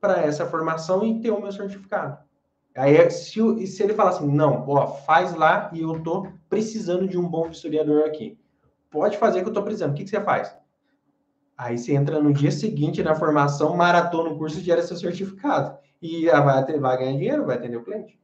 [0.00, 2.18] para essa formação e ter o meu certificado.
[2.76, 7.18] Aí, se, se ele falar assim, não, ó, faz lá e eu tô precisando de
[7.18, 8.38] um bom historiador aqui.
[8.90, 9.92] Pode fazer que eu tô precisando.
[9.92, 10.56] O que, que você faz?
[11.58, 15.76] Aí você entra no dia seguinte na formação, maratona o curso e gera seu certificado.
[16.00, 18.18] E vai, vai ganhar dinheiro, vai atender o cliente.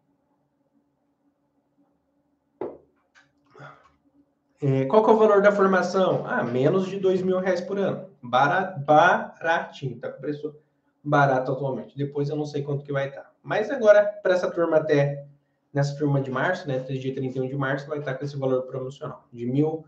[4.62, 6.26] É, qual que é o valor da formação?
[6.26, 8.08] Ah, menos de dois mil reais por ano.
[8.28, 10.54] Barat, baratinho, tá com preço
[11.02, 11.96] barato atualmente.
[11.96, 13.32] Depois eu não sei quanto que vai estar.
[13.42, 15.26] Mas agora, para essa turma até,
[15.72, 19.26] nessa turma de março, né, dia 31 de março, vai estar com esse valor promocional,
[19.32, 19.84] de mil,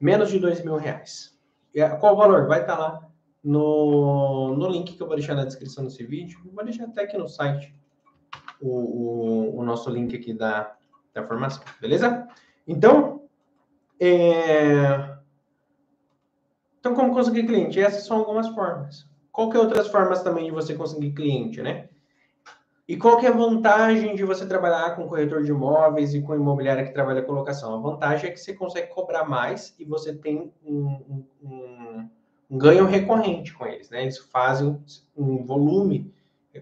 [0.00, 1.38] menos de dois mil reais.
[1.74, 2.46] E qual valor?
[2.46, 3.08] Vai estar lá
[3.42, 6.40] no, no link que eu vou deixar na descrição desse vídeo.
[6.52, 7.74] Vou deixar até aqui no site
[8.60, 10.76] o, o, o nosso link aqui da,
[11.14, 12.28] da formação, beleza?
[12.66, 13.22] Então,
[13.98, 15.19] é...
[16.80, 17.78] Então, como conseguir cliente?
[17.78, 19.06] Essas são algumas formas.
[19.30, 21.88] Qual que é outras formas também de você conseguir cliente, né?
[22.88, 26.34] E qual que é a vantagem de você trabalhar com corretor de imóveis e com
[26.34, 27.74] imobiliária que trabalha com locação?
[27.74, 32.08] A vantagem é que você consegue cobrar mais e você tem um, um,
[32.50, 34.02] um ganho recorrente com eles, né?
[34.02, 34.82] Eles fazem
[35.16, 36.12] um volume,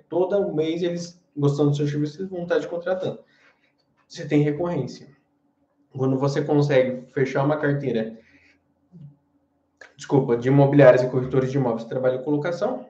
[0.08, 3.20] todo mês eles, gostando do seu serviço, eles vão estar te contratando.
[4.06, 5.08] Você tem recorrência.
[5.96, 8.18] Quando você consegue fechar uma carteira
[9.98, 12.86] desculpa, de imobiliários e corretores de imóveis que trabalham com locação.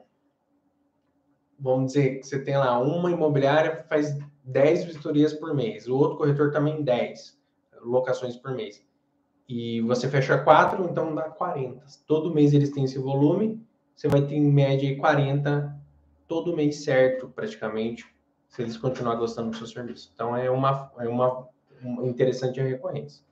[1.59, 6.19] Vamos dizer que você tem lá uma imobiliária faz 10 vistorias por mês, o outro
[6.19, 7.37] corretor também 10
[7.81, 8.85] locações por mês.
[9.47, 11.83] E você fecha quatro, então dá 40.
[12.05, 13.59] Todo mês eles têm esse volume,
[13.95, 15.77] você vai ter em média 40
[16.27, 18.05] todo mês certo, praticamente,
[18.47, 20.11] se eles continuar gostando do seu serviço.
[20.13, 21.47] Então é uma, é uma,
[21.81, 23.25] uma interessante recorrência.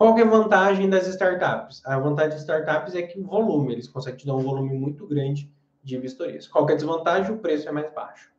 [0.00, 1.84] Qual é a vantagem das startups?
[1.84, 5.06] A vantagem das startups é que o volume, eles conseguem te dar um volume muito
[5.06, 5.52] grande
[5.84, 6.48] de vistorias.
[6.48, 7.34] Qual é a desvantagem?
[7.34, 8.32] O preço é mais baixo.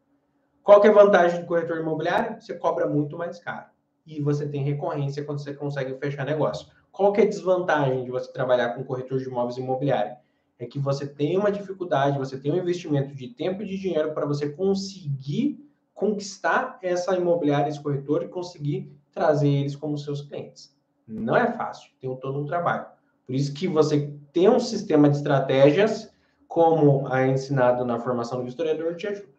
[0.64, 2.42] Qual é a vantagem do corretor imobiliário?
[2.42, 3.68] Você cobra muito mais caro.
[4.08, 6.68] E você tem recorrência quando você consegue fechar negócio.
[6.92, 10.16] Qual é a desvantagem de você trabalhar com corretor de imóveis imobiliário?
[10.58, 14.16] É que você tem uma dificuldade, você tem um investimento de tempo e de dinheiro
[14.16, 20.81] para você conseguir conquistar essa imobiliária, esse corretor, e conseguir trazer eles como seus clientes.
[21.12, 22.86] Não é fácil, tem todo um trabalho.
[23.26, 26.14] Por isso que você ter um sistema de estratégias,
[26.48, 29.30] como é ensinado na formação do historiador, te ajuda.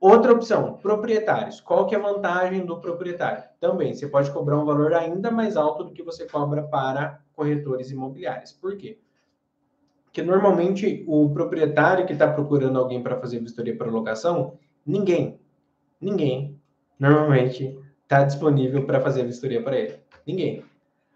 [0.00, 1.60] Outra opção, proprietários.
[1.60, 3.42] Qual que é a vantagem do proprietário?
[3.58, 7.90] Também, você pode cobrar um valor ainda mais alto do que você cobra para corretores
[7.90, 8.52] imobiliários.
[8.52, 8.98] Por quê?
[10.04, 15.40] Porque normalmente o proprietário que está procurando alguém para fazer vistoria para locação, ninguém,
[16.00, 16.58] ninguém,
[16.98, 20.07] normalmente está disponível para fazer vistoria para ele.
[20.28, 20.62] Ninguém.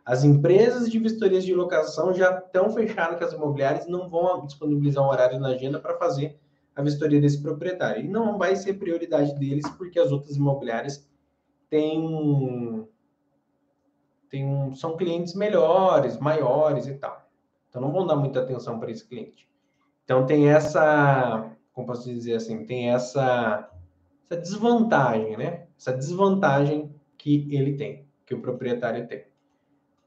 [0.06, 4.46] As empresas de vistorias de locação já estão fechadas com as imobiliárias e não vão
[4.46, 6.40] disponibilizar um horário na agenda para fazer
[6.74, 8.02] a vistoria desse proprietário.
[8.02, 11.06] E não vai ser prioridade deles, porque as outras imobiliárias
[11.68, 12.88] têm,
[14.30, 17.28] têm são clientes melhores, maiores e tal.
[17.68, 19.46] Então não vão dar muita atenção para esse cliente.
[20.04, 23.70] Então tem essa, como posso dizer assim, tem essa,
[24.24, 25.66] essa desvantagem, né?
[25.78, 29.24] Essa desvantagem que ele tem que o proprietário tem.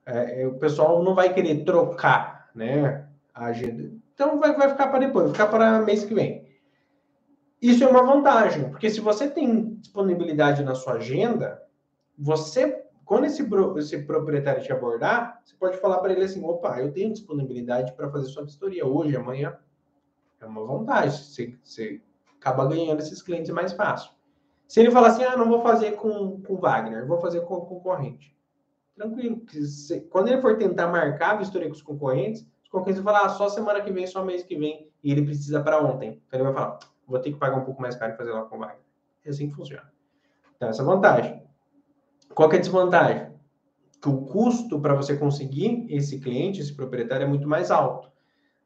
[0.05, 3.91] É, é, o pessoal não vai querer trocar né, a agenda.
[4.13, 6.45] Então vai, vai ficar para depois, vai ficar para mês que vem.
[7.61, 11.61] Isso é uma vantagem, porque se você tem disponibilidade na sua agenda,
[12.17, 16.91] você, quando esse, esse proprietário te abordar, você pode falar para ele assim: opa, eu
[16.91, 19.57] tenho disponibilidade para fazer sua vistoria hoje, amanhã.
[20.39, 22.01] É uma vantagem, você, você
[22.39, 24.11] acaba ganhando esses clientes mais fácil.
[24.67, 27.65] Se ele falar assim, ah, não vou fazer com, com Wagner, vou fazer com o
[27.65, 28.35] concorrente.
[28.95, 33.13] Tranquilo, se, quando ele for tentar marcar a vistoria com os concorrentes, os concorrentes vão
[33.13, 36.21] falar, ah, só semana que vem, só mês que vem, e ele precisa para ontem.
[36.27, 38.43] Então ele vai falar, vou ter que pagar um pouco mais caro e fazer lá
[38.43, 38.81] com o Wagner.
[39.23, 39.91] É assim que funciona.
[40.55, 41.43] Então, essa vantagem.
[42.33, 43.33] Qual é a desvantagem?
[44.01, 48.09] Que o custo para você conseguir esse cliente, esse proprietário, é muito mais alto.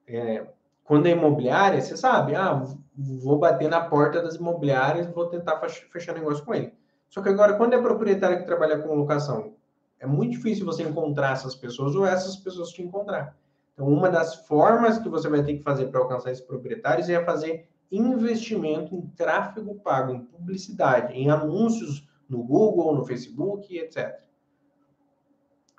[0.08, 0.46] É,
[0.84, 2.64] quando é imobiliária, você sabe, ah,
[3.00, 5.60] vou bater na porta das imobiliárias vou tentar
[5.92, 6.74] fechar negócio com ele.
[7.10, 9.54] Só que agora, quando é proprietário que trabalha com locação,
[10.00, 13.36] é muito difícil você encontrar essas pessoas ou essas pessoas te encontrar.
[13.74, 17.24] Então, uma das formas que você vai ter que fazer para alcançar esses proprietários é
[17.24, 24.20] fazer investimento em tráfego pago, em publicidade, em anúncios no Google, no Facebook, etc.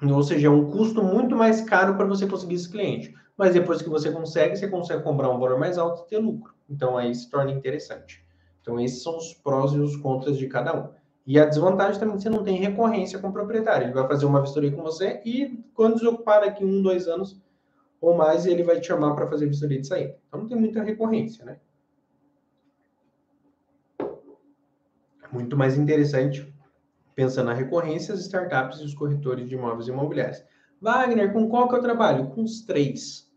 [0.03, 3.15] Ou seja, é um custo muito mais caro para você conseguir esse cliente.
[3.37, 6.55] Mas depois que você consegue, você consegue comprar um valor mais alto e ter lucro.
[6.71, 8.25] Então aí se torna interessante.
[8.63, 11.01] Então esses são os prós e os contras de cada um.
[11.27, 13.87] E a desvantagem também é que você não tem recorrência com o proprietário.
[13.87, 17.41] Ele vai fazer uma vistoria com você e quando desocupar daqui um, dois anos
[18.01, 20.17] ou mais, ele vai te chamar para fazer vistoria de saída.
[20.27, 21.59] Então não tem muita recorrência, né?
[25.31, 26.53] Muito mais interessante,
[27.15, 30.43] pensando na recorrência, as startups e os corretores de imóveis imobiliários.
[30.81, 32.31] Wagner, com qual que eu trabalho?
[32.31, 33.30] Com os três.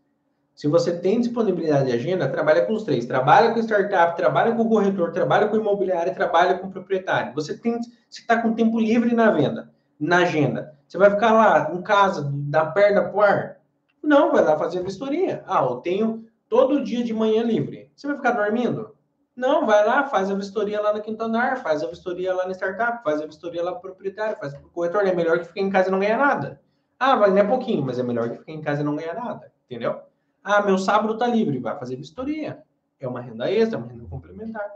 [0.54, 3.04] Se você tem disponibilidade de agenda, trabalha com os três.
[3.06, 7.34] Trabalha com startup, trabalha com o corretor, trabalha com imobiliário, trabalha com proprietário.
[7.34, 10.78] Você tem, você está com tempo livre na venda, na agenda.
[10.86, 13.60] Você vai ficar lá em casa, da perna pro ar?
[14.00, 15.42] Não, vai lá fazer a vistoria.
[15.46, 17.90] Ah, eu tenho todo dia de manhã livre.
[17.96, 18.94] Você vai ficar dormindo?
[19.34, 22.52] Não, vai lá, faz a vistoria lá no quinto andar, faz a vistoria lá na
[22.52, 25.04] startup, faz a vistoria lá pro proprietário, faz pro corretor.
[25.04, 26.60] É melhor que ficar em casa e não ganhar nada.
[26.96, 29.52] Ah, mas é pouquinho, mas é melhor que ficar em casa e não ganhar nada.
[29.68, 30.00] Entendeu?
[30.44, 32.62] Ah, meu sábado está livre, vai fazer vistoria.
[33.00, 34.70] É uma renda extra, uma renda complementar.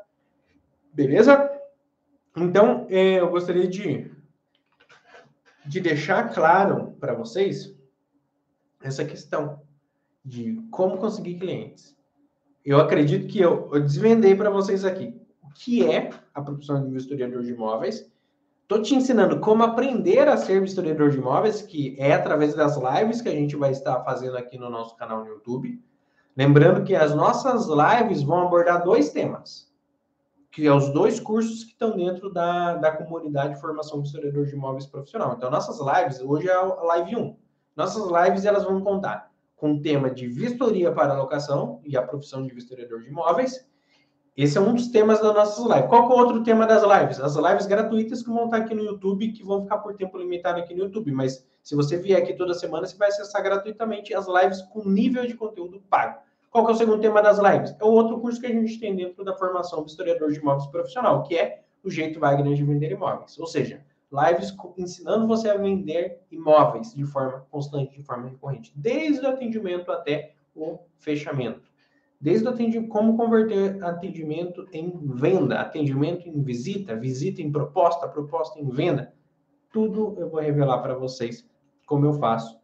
[0.95, 1.51] Beleza?
[2.35, 4.11] Então, é, eu gostaria de,
[5.67, 7.77] de deixar claro para vocês
[8.83, 9.61] essa questão
[10.25, 11.95] de como conseguir clientes.
[12.65, 16.91] Eu acredito que eu, eu desvendei para vocês aqui o que é a profissão de
[16.91, 18.11] vistoriador de imóveis
[18.71, 23.23] Estou te ensinando como aprender a ser historiador de imóveis, que é através das lives
[23.23, 25.83] que a gente vai estar fazendo aqui no nosso canal no YouTube.
[26.37, 29.73] Lembrando que as nossas lives vão abordar dois temas,
[30.51, 34.45] que é os dois cursos que estão dentro da, da comunidade de formação de historiador
[34.45, 35.33] de imóveis profissional.
[35.35, 37.37] Então, nossas lives, hoje é a live 1.
[37.75, 42.47] Nossas lives, elas vão contar com o tema de vistoria para alocação e a profissão
[42.47, 43.67] de historiador de imóveis,
[44.45, 45.89] esse é um dos temas das nossas lives.
[45.89, 47.19] Qual é o outro tema das lives?
[47.19, 50.61] As lives gratuitas que vão estar aqui no YouTube, que vão ficar por tempo limitado
[50.61, 51.11] aqui no YouTube.
[51.11, 55.27] Mas se você vier aqui toda semana, você vai acessar gratuitamente as lives com nível
[55.27, 56.21] de conteúdo pago.
[56.51, 57.75] Qual é o segundo tema das lives?
[57.81, 60.69] É o outro curso que a gente tem dentro da formação do historiador de imóveis
[60.69, 63.37] profissional, que é o jeito Wagner de vender imóveis.
[63.41, 69.27] Ou seja, lives ensinando você a vender imóveis de forma constante, de forma recorrente, desde
[69.27, 71.68] o atendimento até o fechamento.
[72.21, 78.69] Desde atendimento, como converter atendimento em venda, atendimento em visita, visita em proposta, proposta em
[78.69, 79.15] venda.
[79.73, 81.49] Tudo eu vou revelar para vocês
[81.87, 82.59] como eu faço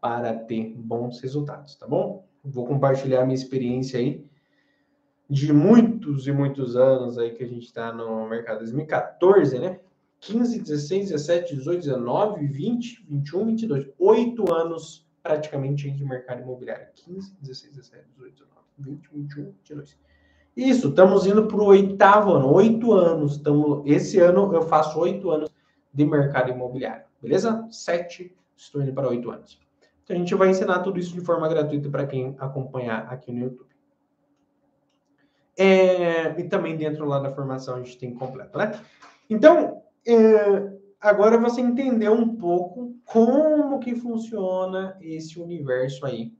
[0.00, 2.24] para ter bons resultados, tá bom?
[2.44, 4.24] Vou compartilhar minha experiência aí
[5.28, 8.58] de muitos e muitos anos aí que a gente está no mercado.
[8.58, 9.80] 2014, né?
[10.20, 13.88] 15, 16, 17, 18, 19, 20, 21, 22.
[13.98, 16.86] Oito anos praticamente de mercado imobiliário.
[16.94, 18.53] 15, 16, 17, 18, 19.
[18.78, 19.98] 20, 21, 22.
[20.56, 23.38] Isso, estamos indo para o oitavo ano, oito anos.
[23.38, 25.50] Tamo, esse ano eu faço oito anos
[25.92, 27.66] de mercado imobiliário, beleza?
[27.70, 29.58] Sete, estou indo para oito anos.
[30.02, 33.40] Então a gente vai ensinar tudo isso de forma gratuita para quem acompanhar aqui no
[33.40, 33.74] YouTube.
[35.56, 38.72] É, e também dentro lá da formação a gente tem completo, né?
[39.30, 46.32] Então, é, agora você entendeu um pouco como que funciona esse universo aí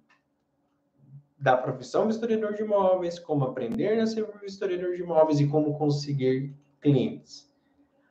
[1.44, 6.57] da profissão historiador de imóveis, como aprender a ser historiador de imóveis e como conseguir
[6.80, 7.52] clientes.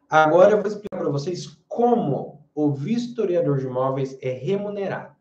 [0.07, 5.15] Agora eu vou explicar para vocês como o vistoriador de imóveis é remunerado.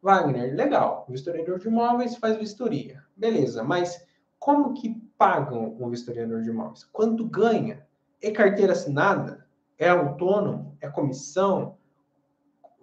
[0.00, 3.04] Wagner, legal, o vistoriador de imóveis faz vistoria.
[3.14, 4.06] Beleza, mas
[4.38, 6.84] como que pagam um vistoriador de imóveis?
[6.84, 7.86] Quanto ganha?
[8.22, 9.46] É carteira assinada?
[9.76, 10.78] É autônomo?
[10.80, 11.76] É comissão?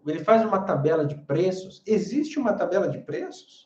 [0.05, 1.81] Ele faz uma tabela de preços?
[1.83, 3.64] Existe uma tabela de preços?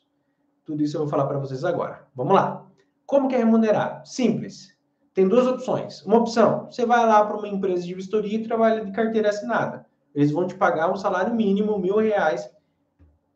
[0.70, 2.06] Tudo isso eu vou falar para vocês agora.
[2.14, 2.64] Vamos lá.
[3.08, 4.08] Como que é remunerado?
[4.08, 4.78] Simples.
[5.16, 6.06] Tem duas opções.
[6.06, 9.88] Uma opção, você vai lá para uma empresa de vistoria e trabalha de carteira assinada.
[10.14, 12.48] Eles vão te pagar um salário mínimo, mil reais.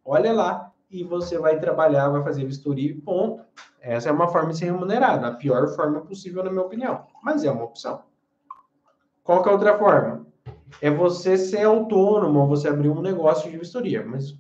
[0.06, 3.44] Olha lá, e você vai trabalhar, vai fazer vistoria e ponto.
[3.82, 7.08] Essa é uma forma de ser remunerado, a pior forma possível, na minha opinião.
[7.24, 8.04] Mas é uma opção.
[9.24, 10.28] Qual que é a outra forma?
[10.80, 14.06] É você ser autônomo, você abrir um negócio de vistoria.
[14.06, 14.38] Mas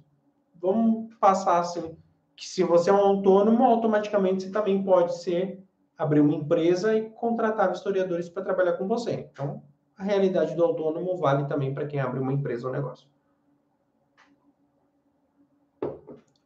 [0.61, 1.97] vamos passar assim
[2.35, 5.63] que se você é um autônomo, automaticamente você também pode ser
[5.97, 9.29] abrir uma empresa e contratar historiadores para trabalhar com você.
[9.31, 9.63] Então,
[9.97, 13.07] a realidade do autônomo vale também para quem abre uma empresa ou negócio.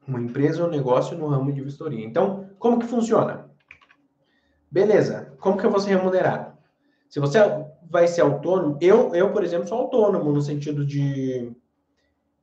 [0.08, 2.06] Uma empresa ou negócio no ramo de vistoria.
[2.06, 3.50] Então, como que funciona?
[4.70, 6.58] Beleza, como que eu vou ser remunerado?
[7.10, 7.40] Se você
[7.90, 11.54] vai ser autônomo, eu, eu por exemplo, sou autônomo no sentido de,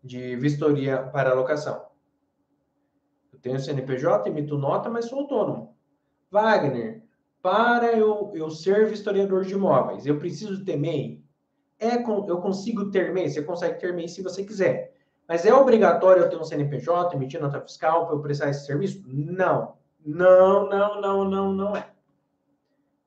[0.03, 1.94] de vistoria para alocação.
[3.45, 5.77] Tenho CNPJ, emito nota, mas sou autônomo.
[6.31, 7.03] Wagner,
[7.43, 11.23] para eu, eu ser vistoriador de imóveis, eu preciso ter MEI?
[11.79, 13.29] É, eu consigo ter MEI?
[13.29, 14.95] Você consegue ter MEI se você quiser.
[15.29, 19.05] Mas é obrigatório eu ter um CNPJ, emitir nota fiscal para eu prestar esse serviço?
[19.07, 19.75] Não.
[20.03, 21.87] Não, não, não, não, não é.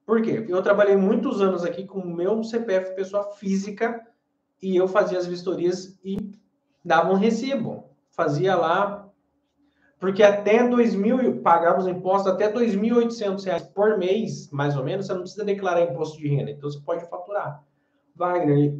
[0.05, 0.35] Por quê?
[0.35, 4.05] Porque eu trabalhei muitos anos aqui com o meu CPF pessoa física
[4.61, 6.31] e eu fazia as vistorias e
[6.85, 7.85] dava um recibo.
[8.11, 9.06] Fazia lá,
[9.99, 15.13] porque até 2.000, pagava os impostos até 2.800 reais por mês, mais ou menos, você
[15.13, 17.63] não precisa declarar imposto de renda, então você pode faturar.
[18.15, 18.77] Wagner,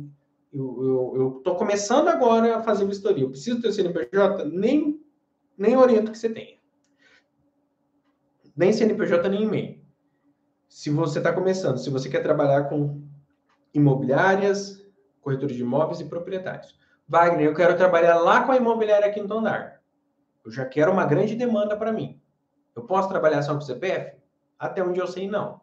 [0.53, 3.23] eu estou começando agora a fazer vistoria.
[3.23, 4.45] Eu preciso ter CNPJ?
[4.45, 4.99] Nem,
[5.57, 6.57] nem oriento que você tenha.
[8.55, 9.79] Nem CNPJ, nem e-mail.
[10.67, 13.03] Se você está começando, se você quer trabalhar com
[13.73, 14.83] imobiliárias,
[15.21, 16.77] corretores de imóveis e proprietários.
[17.07, 19.76] Wagner, eu quero trabalhar lá com a imobiliária Quinto Andar.
[20.47, 22.21] Eu já quero uma grande demanda para mim.
[22.73, 24.15] Eu posso trabalhar só com CPF?
[24.57, 25.59] Até onde eu sei, não.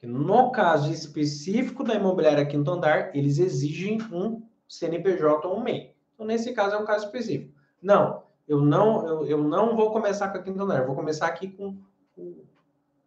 [0.00, 5.96] No caso específico da imobiliária quinto andar, eles exigem um CNPJ ou um MEI.
[6.14, 7.52] Então, nesse caso, é um caso específico.
[7.82, 11.48] Não, eu não, eu, eu não vou começar com a quinto andar, vou começar aqui
[11.48, 11.76] com
[12.16, 12.46] o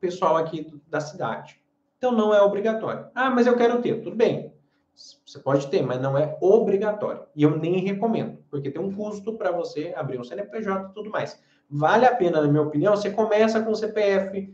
[0.02, 1.58] pessoal aqui da cidade.
[1.98, 3.08] Então, não é obrigatório.
[3.16, 4.02] Ah, mas eu quero ter.
[4.02, 4.53] Tudo bem.
[4.96, 7.24] Você pode ter, mas não é obrigatório.
[7.36, 11.10] E eu nem recomendo, porque tem um custo para você abrir um CNPJ e tudo
[11.10, 11.42] mais.
[11.70, 14.54] Vale a pena, na minha opinião, você começa com o CPF,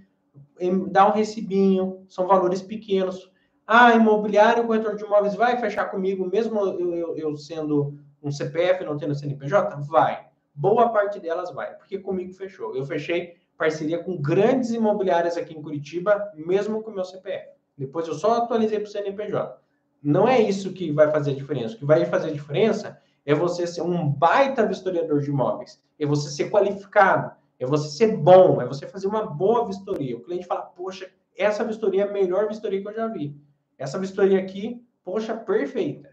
[0.89, 3.29] dá um recibinho, são valores pequenos.
[3.67, 8.83] Ah, imobiliário, corretor de imóveis vai fechar comigo, mesmo eu, eu, eu sendo um CPF,
[8.83, 9.81] não tendo CNPJ?
[9.81, 10.27] Vai.
[10.55, 12.75] Boa parte delas vai, porque comigo fechou.
[12.75, 17.49] Eu fechei parceria com grandes imobiliárias aqui em Curitiba, mesmo com o meu CPF.
[17.77, 19.59] Depois eu só atualizei para o CNPJ.
[20.01, 21.75] Não é isso que vai fazer a diferença.
[21.75, 26.05] O que vai fazer a diferença é você ser um baita vistoriador de imóveis, é
[26.05, 30.15] você ser qualificado, é você ser bom, é você fazer uma boa vistoria.
[30.17, 33.35] O cliente fala, poxa, essa vistoria é a melhor vistoria que eu já vi.
[33.77, 36.09] Essa vistoria aqui, poxa, perfeita.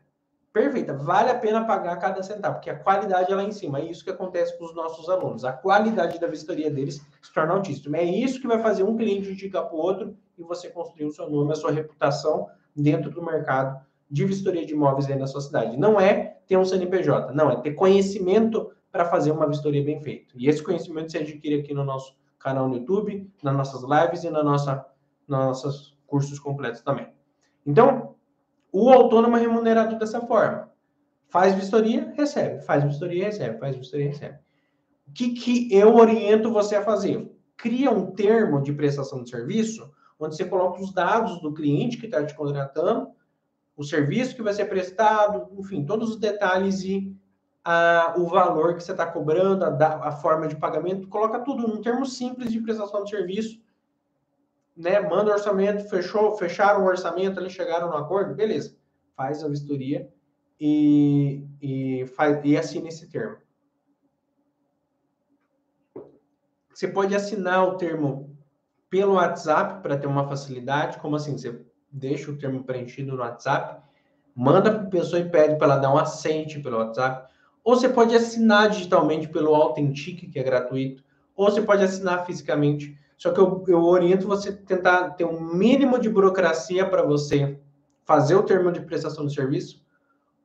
[0.53, 0.95] Perfeita.
[0.95, 3.79] Vale a pena pagar cada centavo, porque a qualidade é lá em cima.
[3.79, 5.45] É isso que acontece com os nossos alunos.
[5.45, 7.99] A qualidade da vistoria deles se torna altíssima.
[7.99, 11.13] É isso que vai fazer um cliente indicar para o outro e você construir o
[11.13, 15.41] seu nome, a sua reputação dentro do mercado de vistoria de imóveis aí na sua
[15.41, 15.77] cidade.
[15.77, 20.33] Não é ter um CNPJ, não, é ter conhecimento para fazer uma vistoria bem feita.
[20.37, 24.31] E esse conhecimento se adquire aqui no nosso canal no YouTube, nas nossas lives e
[24.31, 24.87] na nossa,
[25.27, 27.09] nos nossos cursos completos também.
[27.67, 28.15] Então,
[28.73, 30.71] o autônomo é remunerado dessa forma.
[31.29, 32.61] Faz vistoria, recebe.
[32.61, 33.59] Faz vistoria, recebe.
[33.59, 34.39] Faz vistoria, recebe.
[35.09, 37.31] O que, que eu oriento você a fazer?
[37.57, 42.07] Cria um termo de prestação de serviço onde você coloca os dados do cliente que
[42.07, 43.11] está te contratando,
[43.77, 47.15] o serviço que vai ser prestado, enfim, todos os detalhes e
[47.63, 51.83] a, o valor que você está cobrando, a, a, forma de pagamento, coloca tudo num
[51.83, 53.61] termo simples de prestação de serviço,
[54.77, 55.01] né?
[55.01, 58.77] Manda o orçamento, fechou, fecharam o orçamento, ali chegaram no acordo, beleza.
[59.17, 60.09] Faz a vistoria
[60.61, 63.39] e, e, faz, e assina esse termo.
[66.73, 68.36] Você pode assinar o termo
[68.89, 70.99] pelo WhatsApp para ter uma facilidade.
[70.99, 71.37] Como assim?
[71.37, 71.61] Você
[71.91, 73.83] deixa o termo preenchido no WhatsApp,
[74.35, 77.33] manda para a pessoa e pede para ela dar um aceite pelo WhatsApp.
[77.65, 81.03] Ou você pode assinar digitalmente pelo Authentic, que é gratuito,
[81.35, 82.97] ou você pode assinar fisicamente.
[83.17, 87.59] Só que eu, eu oriento você tentar ter um mínimo de burocracia para você
[88.05, 89.85] fazer o termo de prestação de serviço,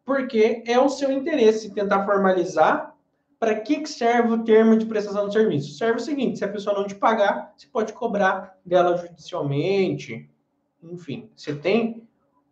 [0.04, 2.91] porque é o seu interesse tentar formalizar
[3.42, 5.76] para que, que serve o termo de prestação de serviço.
[5.76, 10.30] Serve o seguinte: se a pessoa não te pagar, você pode cobrar dela judicialmente.
[10.84, 12.08] Enfim, você tem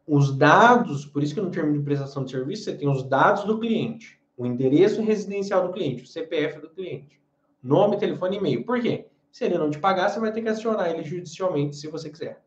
[0.07, 3.43] os dados, por isso que no termo de prestação de serviço você tem os dados
[3.43, 7.19] do cliente o endereço residencial do cliente, o CPF do cliente,
[7.61, 8.63] nome, telefone e e-mail.
[8.63, 9.05] Por quê?
[9.29, 12.41] Se ele não te pagar, você vai ter que acionar ele judicialmente se você quiser.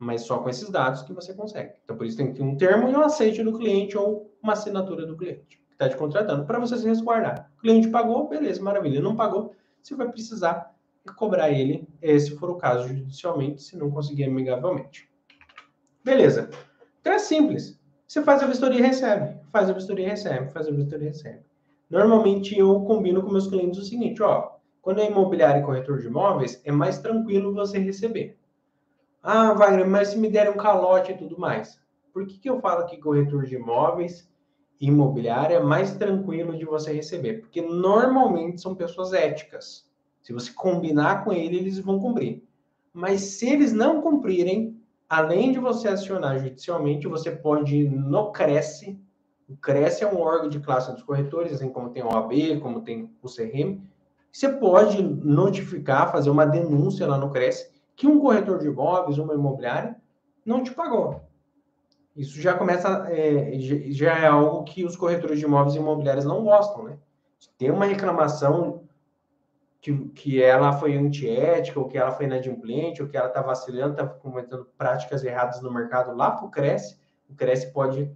[0.00, 1.74] Mas só com esses dados que você consegue.
[1.84, 4.54] Então, por isso tem que ter um termo e um aceite do cliente ou uma
[4.54, 7.50] assinatura do cliente está te contratando para você se resguardar.
[7.58, 9.00] O cliente pagou, beleza, maravilha.
[9.00, 10.74] Não pagou, você vai precisar
[11.16, 15.08] cobrar ele, eh, se for o caso, judicialmente, se não conseguir amigavelmente.
[16.02, 16.50] Beleza.
[17.00, 17.78] Então é simples.
[18.06, 19.38] Você faz a vistoria e recebe.
[19.52, 20.50] Faz a vistoria e recebe.
[20.50, 21.40] Faz a vistoria e recebe.
[21.88, 24.56] Normalmente eu combino com meus clientes o seguinte, ó.
[24.80, 28.38] Quando é imobiliário e corretor de imóveis, é mais tranquilo você receber.
[29.22, 31.80] Ah, Wagner, mas se me derem um calote e tudo mais.
[32.12, 34.28] Por que, que eu falo que corretor de imóveis
[34.80, 37.40] imobiliária mais tranquilo de você receber?
[37.40, 39.86] Porque normalmente são pessoas éticas.
[40.22, 42.42] Se você combinar com ele, eles vão cumprir.
[42.92, 48.98] Mas se eles não cumprirem, além de você acionar judicialmente, você pode ir no Cresce.
[49.48, 52.80] O Cresce é um órgão de classe dos corretores, assim como tem o OAB, como
[52.80, 53.80] tem o CRM.
[54.32, 59.34] Você pode notificar, fazer uma denúncia lá no Cresce que um corretor de imóveis, uma
[59.34, 59.96] imobiliária,
[60.44, 61.22] não te pagou.
[62.16, 66.84] Isso já começa, é, já é algo que os corretores de imóveis imobiliárias não gostam,
[66.84, 66.98] né?
[67.58, 68.84] Tem uma reclamação
[69.80, 73.92] que, que ela foi antiética, ou que ela foi inadimplente, ou que ela está vacilando,
[73.92, 76.98] está cometendo práticas erradas no mercado lá para o Cresce.
[77.28, 78.10] O Cresce pode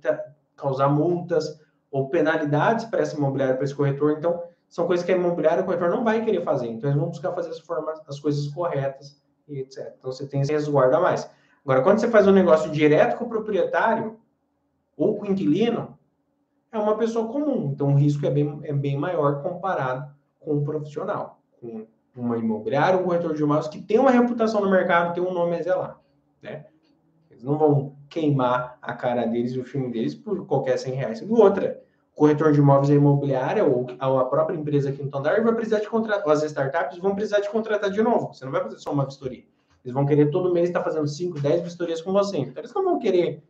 [0.56, 4.12] causar multas ou penalidades para essa imobiliária, para esse corretor.
[4.12, 6.68] Então, são coisas que a imobiliária, o corretor não vai querer fazer.
[6.68, 9.94] Então, eles vão buscar fazer as, formas, as coisas corretas e etc.
[9.98, 11.28] Então, você tem esse resguardo a mais.
[11.64, 14.18] Agora, quando você faz um negócio direto com o proprietário
[14.96, 15.98] ou com o inquilino,
[16.72, 17.70] é uma pessoa comum.
[17.72, 21.86] Então, o risco é bem, é bem maior comparado com um profissional, com
[22.16, 25.56] uma imobiliária, um corretor de imóveis que tem uma reputação no mercado, tem um nome
[25.56, 26.00] a zelar.
[26.42, 26.66] Né?
[27.30, 31.20] Eles não vão queimar a cara deles e o filme deles por qualquer 100 reais.
[31.20, 31.82] E outra,
[32.14, 35.88] corretor de imóveis e imobiliária ou a própria empresa aqui no Tondar vai precisar de
[35.88, 38.32] contratar, as startups vão precisar de contratar de novo.
[38.32, 39.44] Você não vai fazer só uma vistoria.
[39.84, 42.38] Eles vão querer todo mês estar fazendo 5, 10 vistorias com você.
[42.38, 43.42] Então, eles não vão querer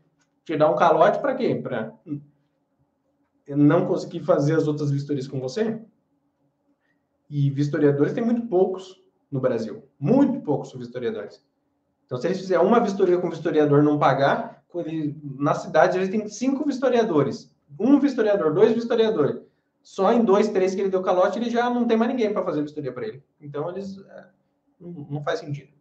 [0.44, 1.54] te dar um calote para quê?
[1.54, 1.92] Para
[3.48, 5.80] não conseguir fazer as outras vistorias com você?
[7.28, 9.00] E vistoriadores tem muito poucos
[9.30, 9.84] no Brasil.
[9.98, 11.44] Muito poucos vistoriadores.
[12.06, 16.08] Então, se eles fizerem uma vistoria com o vistoriador não pagar, ele, na cidade eles
[16.08, 17.54] têm cinco vistoriadores.
[17.78, 19.40] Um vistoriador, dois vistoriadores.
[19.82, 22.44] Só em dois, três que ele deu calote, ele já não tem mais ninguém para
[22.44, 23.22] fazer vistoria para ele.
[23.40, 23.98] Então, eles.
[23.98, 24.26] É,
[24.80, 25.79] não faz sentido.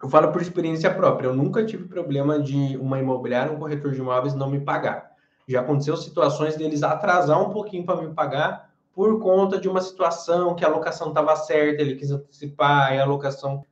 [0.00, 1.26] Eu falo por experiência própria.
[1.26, 5.12] Eu nunca tive problema de uma imobiliária, um corretor de imóveis não me pagar.
[5.46, 10.54] Já aconteceu situações deles atrasar um pouquinho para me pagar por conta de uma situação
[10.54, 13.64] que a locação estava certa, ele quis antecipar, e a locação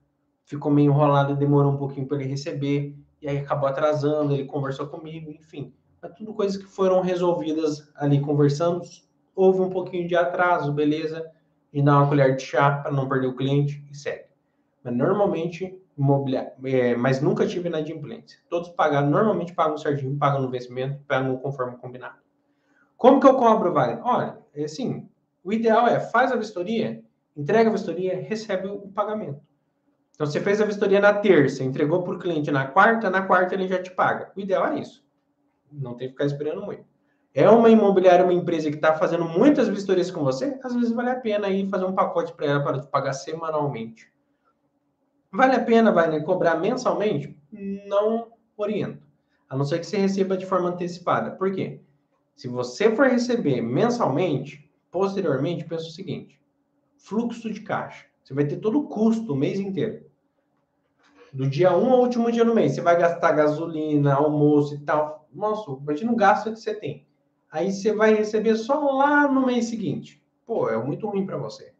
[0.44, 4.44] ficou meio enrolada e demorou um pouquinho para ele receber, e aí acabou atrasando, ele
[4.44, 5.74] conversou comigo, enfim.
[6.00, 8.82] Mas tudo coisas que foram resolvidas ali conversando.
[9.34, 11.28] Houve um pouquinho de atraso, beleza,
[11.72, 14.26] e dá uma colher de chá para não perder o cliente e segue.
[14.84, 18.38] Mas normalmente imobiliário, é, mas nunca tive inadimplência.
[18.48, 22.18] Todos pagaram, normalmente pagam certinho, pagam no vencimento, pagam conforme combinado.
[22.96, 24.04] Como que eu cobro, Wagner?
[24.04, 25.08] Olha, é assim,
[25.42, 27.02] o ideal é faz a vistoria,
[27.36, 29.40] entrega a vistoria, recebe o pagamento.
[30.14, 33.54] Então, você fez a vistoria na terça, entregou para o cliente na quarta, na quarta
[33.54, 34.32] ele já te paga.
[34.34, 35.04] O ideal é isso.
[35.70, 36.84] Não tem que ficar esperando muito.
[37.34, 41.10] É uma imobiliária, uma empresa que está fazendo muitas vistorias com você, às vezes vale
[41.10, 44.10] a pena aí fazer um pacote para ela para te pagar semanalmente.
[45.36, 47.38] Vale a pena, vai cobrar mensalmente?
[47.52, 49.06] Não oriento.
[49.48, 51.32] A não ser que você receba de forma antecipada.
[51.32, 51.80] Por quê?
[52.34, 56.40] Se você for receber mensalmente, posteriormente, pensa o seguinte:
[56.96, 58.06] fluxo de caixa.
[58.24, 60.06] Você vai ter todo o custo o mês inteiro.
[61.32, 65.28] Do dia 1 ao último dia do mês, você vai gastar gasolina, almoço e tal.
[65.32, 67.06] Nossa, imagina o gasto que você tem.
[67.52, 70.22] Aí você vai receber só lá no mês seguinte.
[70.46, 71.75] Pô, é muito ruim para você.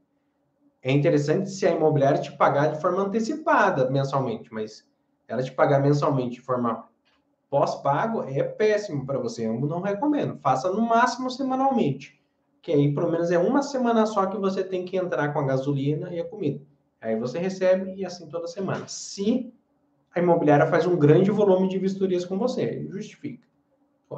[0.83, 4.87] É interessante se a imobiliária te pagar de forma antecipada mensalmente, mas
[5.27, 6.89] ela te pagar mensalmente de forma
[7.51, 9.47] pós-pago é péssimo para você.
[9.47, 10.39] Eu não recomendo.
[10.39, 12.21] Faça no máximo semanalmente,
[12.63, 15.47] que aí pelo menos é uma semana só que você tem que entrar com a
[15.47, 16.61] gasolina e a comida.
[17.01, 18.87] Aí você recebe e assim toda semana.
[18.89, 19.53] Se
[20.15, 23.47] a imobiliária faz um grande volume de vistorias com você, justifica.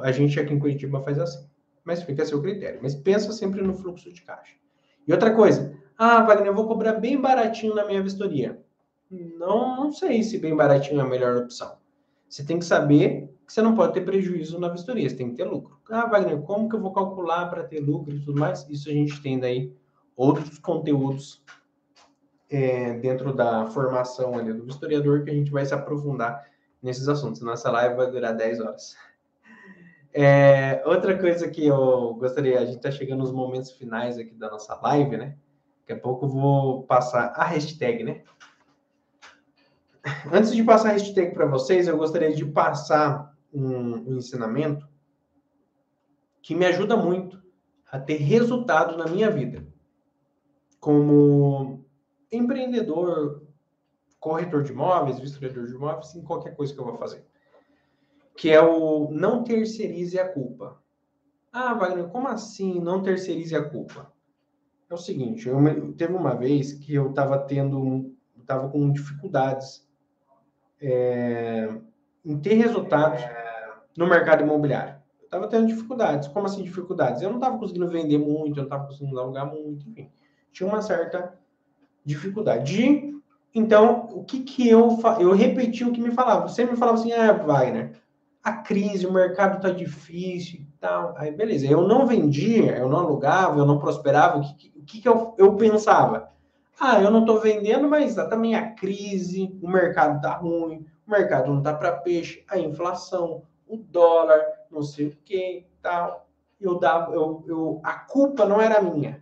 [0.01, 1.47] A gente aqui em Curitiba faz assim.
[1.83, 2.79] Mas fica a seu critério.
[2.81, 4.55] Mas pensa sempre no fluxo de caixa.
[5.07, 8.57] E outra coisa, ah, Wagner, eu vou cobrar bem baratinho na minha vistoria.
[9.11, 11.77] Não, não sei se bem baratinho é a melhor opção.
[12.29, 15.35] Você tem que saber que você não pode ter prejuízo na vistoria, você tem que
[15.35, 15.77] ter lucro.
[15.89, 18.65] Ah, Wagner, como que eu vou calcular para ter lucro e tudo mais?
[18.69, 19.75] Isso a gente tem daí
[20.15, 21.43] outros conteúdos
[22.49, 26.47] é, dentro da formação ali do historiador que a gente vai se aprofundar
[26.81, 27.41] nesses assuntos.
[27.41, 28.95] Nossa live vai durar 10 horas.
[30.13, 34.49] É, outra coisa que eu gostaria, a gente está chegando nos momentos finais aqui da
[34.49, 35.35] nossa live, né?
[35.89, 38.23] Daqui a pouco eu vou passar a hashtag, né?
[40.31, 44.87] Antes de passar a hashtag para vocês, eu gostaria de passar um, um ensinamento
[46.43, 47.41] que me ajuda muito
[47.91, 49.65] a ter resultado na minha vida.
[50.79, 51.83] Como
[52.31, 53.47] empreendedor,
[54.19, 57.25] corretor de imóveis, vistoriador de imóveis, em qualquer coisa que eu vou fazer.
[58.37, 60.79] Que é o não terceirize a culpa.
[61.51, 64.13] Ah, Wagner, como assim não terceirize a culpa?
[64.89, 69.87] É o seguinte, eu, teve uma vez que eu estava tendo, estava com dificuldades
[70.81, 71.69] é,
[72.25, 73.23] em ter resultados
[73.95, 74.95] no mercado imobiliário.
[75.19, 76.27] Eu estava tendo dificuldades.
[76.29, 77.21] Como assim dificuldades?
[77.21, 80.09] Eu não estava conseguindo vender muito, eu não estava conseguindo alugar muito, enfim.
[80.51, 81.37] Tinha uma certa
[82.03, 82.75] dificuldade.
[82.75, 83.21] De,
[83.53, 86.47] então, o que que eu eu repeti o que me falava.
[86.47, 88.01] Você me falava assim, ah, Wagner,
[88.43, 91.13] a crise, o mercado está difícil tal.
[91.17, 91.67] Aí, beleza.
[91.67, 94.37] Eu não vendia, eu não alugava, eu não prosperava.
[94.37, 96.29] O que, que, que eu, eu pensava?
[96.79, 101.49] Ah, eu não estou vendendo, mas também a crise, o mercado está ruim, o mercado
[101.49, 106.27] não está para peixe, a inflação, o dólar, não sei o que tal.
[106.59, 109.21] Eu dava, eu, eu, a culpa não era minha.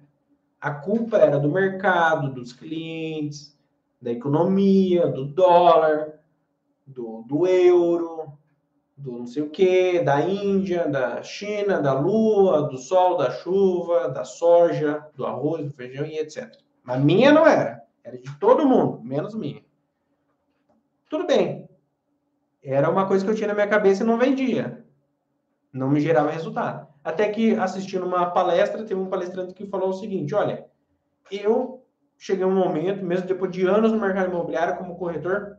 [0.62, 3.58] A culpa era do mercado, dos clientes,
[4.02, 6.20] da economia, do dólar,
[6.86, 8.37] do, do euro,
[8.98, 14.10] do não sei o que, da Índia, da China, da lua, do sol, da chuva,
[14.10, 16.52] da soja, do arroz, do feijão e etc.
[16.84, 17.84] Mas minha não era.
[18.04, 19.62] Era de todo mundo, menos minha.
[21.10, 21.70] Tudo bem.
[22.64, 24.84] Era uma coisa que eu tinha na minha cabeça e não vendia.
[25.72, 26.88] Não me gerava resultado.
[27.04, 30.66] Até que assistindo uma palestra, teve um palestrante que falou o seguinte: olha,
[31.32, 31.86] eu
[32.18, 35.58] cheguei a um momento, mesmo depois de anos no mercado imobiliário como corretor,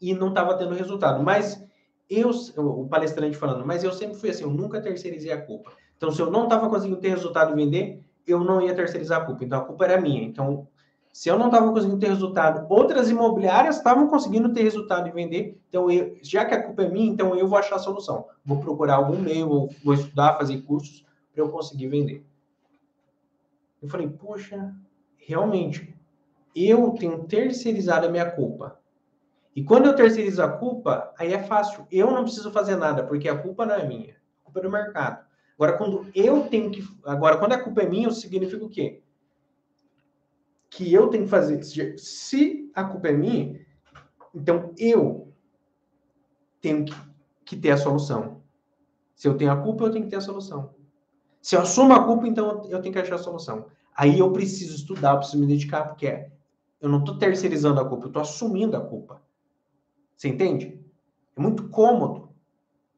[0.00, 1.22] e não estava tendo resultado.
[1.22, 1.62] Mas
[2.08, 5.72] eu, o palestrante falando, mas eu sempre fui assim, eu nunca terceirizei a culpa.
[5.96, 9.24] Então, se eu não estava conseguindo ter resultado e vender, eu não ia terceirizar a
[9.24, 9.44] culpa.
[9.44, 10.22] Então, a culpa era minha.
[10.22, 10.66] Então,
[11.12, 15.60] se eu não estava conseguindo ter resultado, outras imobiliárias estavam conseguindo ter resultado e vender.
[15.68, 18.26] Então, eu, já que a culpa é minha, então eu vou achar a solução.
[18.44, 22.24] Vou procurar algum meio, vou, vou estudar, fazer cursos para eu conseguir vender.
[23.80, 24.74] Eu falei, poxa,
[25.16, 25.94] realmente,
[26.54, 28.78] eu tenho terceirizado a minha culpa.
[29.54, 31.86] E quando eu terceirizo a culpa, aí é fácil.
[31.90, 34.16] Eu não preciso fazer nada, porque a culpa não é minha.
[34.42, 35.24] A culpa é do mercado.
[35.54, 36.84] Agora, quando eu tenho que.
[37.04, 39.02] Agora, quando a culpa é minha, significa o quê?
[40.68, 41.62] Que eu tenho que fazer.
[41.98, 43.64] Se a culpa é minha,
[44.34, 45.32] então eu
[46.60, 46.94] tenho que,
[47.44, 48.42] que ter a solução.
[49.14, 50.74] Se eu tenho a culpa, eu tenho que ter a solução.
[51.40, 53.66] Se eu assumo a culpa, então eu tenho que achar a solução.
[53.94, 56.26] Aí eu preciso estudar, eu preciso me dedicar, porque
[56.80, 59.22] eu não estou terceirizando a culpa, eu estou assumindo a culpa.
[60.16, 60.80] Você entende?
[61.36, 62.30] É muito cômodo.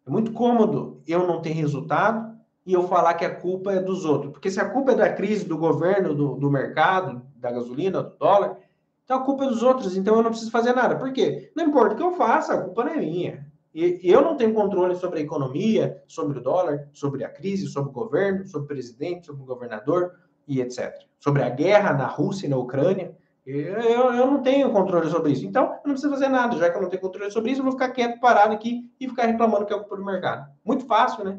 [0.07, 4.05] É muito cômodo eu não ter resultado e eu falar que a culpa é dos
[4.05, 4.33] outros.
[4.33, 8.17] Porque se a culpa é da crise, do governo, do, do mercado, da gasolina, do
[8.17, 8.57] dólar,
[9.05, 10.97] então a culpa é dos outros, então eu não preciso fazer nada.
[10.97, 11.53] Por quê?
[11.55, 13.47] Não importa o que eu faça, a culpa não é minha.
[13.73, 17.91] E eu não tenho controle sobre a economia, sobre o dólar, sobre a crise, sobre
[17.91, 20.12] o governo, sobre o presidente, sobre o governador
[20.49, 20.95] e etc.
[21.21, 23.14] Sobre a guerra na Rússia e na Ucrânia.
[23.47, 25.47] Eu, eu não tenho controle sobre isso.
[25.47, 26.57] Então, eu não preciso fazer nada.
[26.57, 29.09] Já que eu não tenho controle sobre isso, eu vou ficar quieto, parado aqui e
[29.09, 30.51] ficar reclamando que é culpa do mercado.
[30.64, 31.38] Muito fácil, né?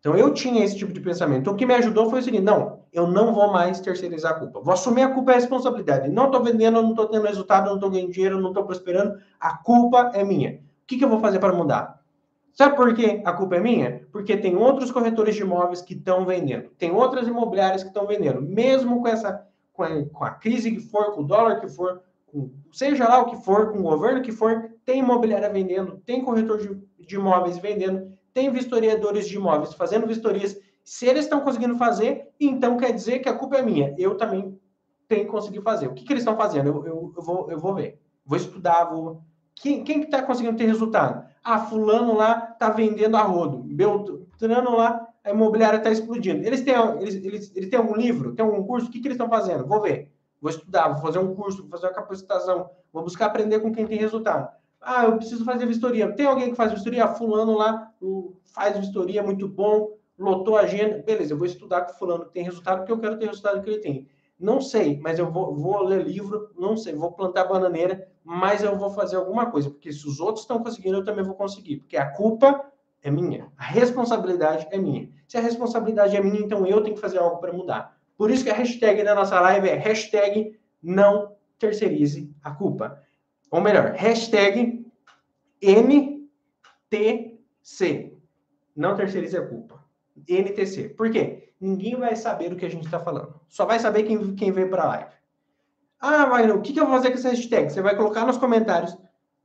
[0.00, 1.42] Então, eu tinha esse tipo de pensamento.
[1.42, 4.34] Então, o que me ajudou foi o seguinte: não, eu não vou mais terceirizar a
[4.34, 4.60] culpa.
[4.60, 6.08] Vou assumir a culpa e a responsabilidade.
[6.08, 9.16] Não estou vendendo, não estou tendo resultado, não estou ganhando dinheiro, não estou prosperando.
[9.38, 10.54] A culpa é minha.
[10.54, 12.02] O que, que eu vou fazer para mudar?
[12.52, 14.02] Sabe por que a culpa é minha?
[14.10, 16.68] Porque tem outros corretores de imóveis que estão vendendo.
[16.76, 18.42] Tem outras imobiliárias que estão vendendo.
[18.42, 22.02] Mesmo com essa com a, com a crise que for, com o dólar que for,
[22.26, 26.24] com, seja lá o que for, com o governo que for, tem imobiliária vendendo, tem
[26.24, 30.56] corretor de, de imóveis vendendo, tem vistoriadores de imóveis fazendo vistorias.
[30.84, 33.94] Se eles estão conseguindo fazer, então quer dizer que a culpa é minha.
[33.98, 34.58] Eu também
[35.06, 35.86] tenho que conseguir fazer.
[35.86, 36.68] O que, que eles estão fazendo?
[36.68, 38.00] Eu, eu, eu, vou, eu vou ver.
[38.24, 39.22] Vou estudar, vou.
[39.54, 41.24] Quem, quem que está conseguindo ter resultado?
[41.44, 43.58] Ah, fulano lá está vendendo a rodo.
[43.58, 46.44] Beltrano lá a imobiliária está explodindo.
[46.44, 48.34] Eles têm, eles, eles, eles têm algum livro?
[48.34, 48.88] Tem algum curso?
[48.88, 49.66] O que, que eles estão fazendo?
[49.66, 50.10] Vou ver.
[50.40, 53.86] Vou estudar, vou fazer um curso, vou fazer uma capacitação, vou buscar aprender com quem
[53.86, 54.48] tem resultado.
[54.80, 56.12] Ah, eu preciso fazer vistoria.
[56.12, 57.04] Tem alguém que faz vistoria?
[57.04, 57.92] Ah, fulano lá
[58.46, 61.00] faz vistoria, muito bom, lotou a agenda.
[61.06, 63.70] Beleza, eu vou estudar com fulano que tem resultado, porque eu quero ter resultado que
[63.70, 64.08] ele tem.
[64.36, 68.76] Não sei, mas eu vou, vou ler livro, não sei, vou plantar bananeira, mas eu
[68.76, 71.96] vou fazer alguma coisa, porque se os outros estão conseguindo, eu também vou conseguir, porque
[71.96, 72.71] a culpa
[73.02, 73.48] é minha.
[73.56, 75.10] A responsabilidade é minha.
[75.26, 77.98] Se a responsabilidade é minha, então eu tenho que fazer algo para mudar.
[78.16, 83.02] Por isso que a hashtag da nossa live é hashtag não terceirize a culpa.
[83.50, 84.86] Ou melhor, hashtag
[85.60, 86.98] NTC.
[88.74, 89.84] Não terceirize a culpa.
[90.28, 90.90] NTC.
[90.90, 91.54] Por quê?
[91.60, 93.40] Ninguém vai saber o que a gente está falando.
[93.48, 95.10] Só vai saber quem, quem veio para a live.
[96.00, 97.72] Ah, mas o que, que eu vou fazer com essa hashtag?
[97.72, 98.96] Você vai colocar nos comentários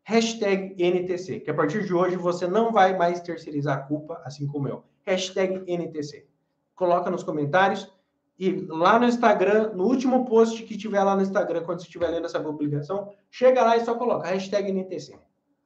[0.08, 4.47] hashtag NTC, que a partir de hoje você não vai mais terceirizar a culpa, assim
[4.47, 4.82] como eu.
[5.05, 6.26] Hashtag NTC.
[6.74, 7.93] Coloca nos comentários
[8.39, 12.08] e lá no Instagram, no último post que tiver lá no Instagram, quando você estiver
[12.08, 15.20] lendo essa publicação, chega lá e só coloca hashtag NTC.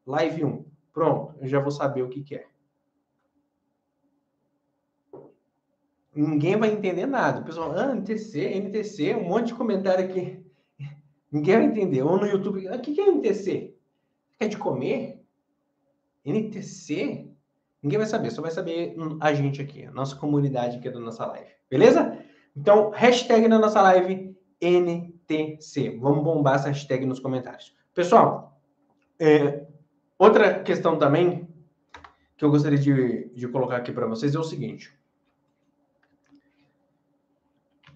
[0.07, 0.65] Live 1.
[0.91, 2.47] Pronto, eu já vou saber o que, que é.
[6.15, 7.41] Ninguém vai entender nada.
[7.41, 10.43] O pessoal, ah, NTC, NTC, um monte de comentário aqui.
[11.31, 12.01] Ninguém vai entender.
[12.01, 13.75] Ou no YouTube, o ah, que, que é NTC?
[14.41, 15.23] Quer de comer?
[16.25, 17.29] NTC?
[17.81, 21.25] Ninguém vai saber, só vai saber a gente aqui, a nossa comunidade aqui da nossa
[21.27, 21.51] live.
[21.69, 22.17] Beleza?
[22.55, 25.97] Então, hashtag na nossa live NTC.
[25.99, 27.75] Vamos bombar essa hashtag nos comentários.
[27.93, 28.59] Pessoal,
[29.19, 29.67] é,
[30.17, 31.47] outra questão também
[32.35, 34.91] que eu gostaria de, de colocar aqui para vocês é o seguinte.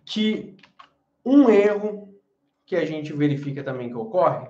[0.06, 0.56] Que
[1.26, 2.16] um erro
[2.68, 4.48] que a gente verifica também que ocorre,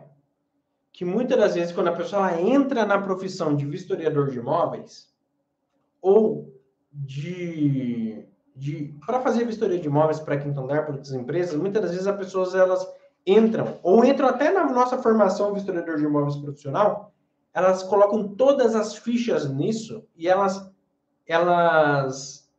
[0.96, 5.14] que muitas das vezes quando a pessoa entra na profissão de vistoriador de imóveis
[6.02, 6.54] ou
[6.90, 8.26] de,
[8.56, 12.08] de para fazer vistoria de imóveis para quinto andar, para outras empresas, muitas das vezes
[12.08, 12.88] as pessoas elas
[13.28, 17.14] entram ou entram até na nossa formação vistoriador de imóveis profissional
[17.54, 20.70] elas colocam todas as fichas nisso e elas,
[21.28, 22.50] elas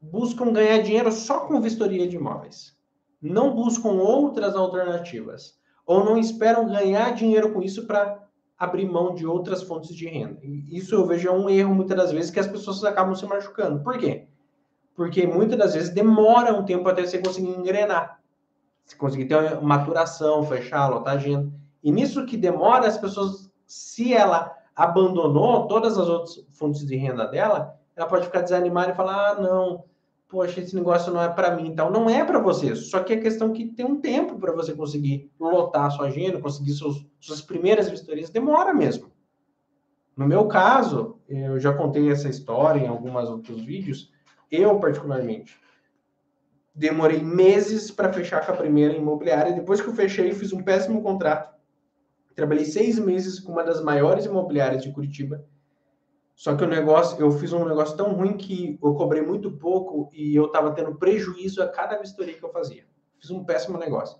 [0.00, 2.76] buscam ganhar dinheiro só com vistoria de imóveis.
[3.20, 5.58] Não buscam outras alternativas.
[5.86, 8.22] Ou não esperam ganhar dinheiro com isso para
[8.58, 10.38] abrir mão de outras fontes de renda.
[10.42, 13.26] E isso eu vejo é um erro muitas das vezes que as pessoas acabam se
[13.26, 13.82] machucando.
[13.82, 14.26] Por quê?
[14.94, 18.20] Porque muitas das vezes demora um tempo até você conseguir engrenar.
[18.84, 21.52] Você conseguir ter uma maturação, fechar, lotar agenda.
[21.82, 27.26] E nisso que demora, as pessoas se ela abandonou todas as outras fontes de renda
[27.26, 29.84] dela, ela pode ficar desanimada e falar: ah, não,
[30.28, 31.68] poxa, esse negócio não é para mim.
[31.68, 32.74] Então, não é para você.
[32.74, 36.40] Só que a questão é que tem um tempo para você conseguir lotar sua agenda,
[36.40, 39.12] conseguir seus, suas primeiras vistorias, demora mesmo.
[40.16, 44.12] No meu caso, eu já contei essa história em alguns outros vídeos.
[44.50, 45.58] Eu, particularmente,
[46.74, 49.52] demorei meses para fechar com a primeira imobiliária.
[49.52, 51.54] Depois que eu fechei, fiz um péssimo contrato
[52.34, 55.44] Trabalhei seis meses com uma das maiores imobiliárias de Curitiba.
[56.34, 60.10] Só que o negócio, eu fiz um negócio tão ruim que eu cobrei muito pouco
[60.12, 62.84] e eu estava tendo prejuízo a cada vistoria que eu fazia.
[63.20, 64.18] Fiz um péssimo negócio.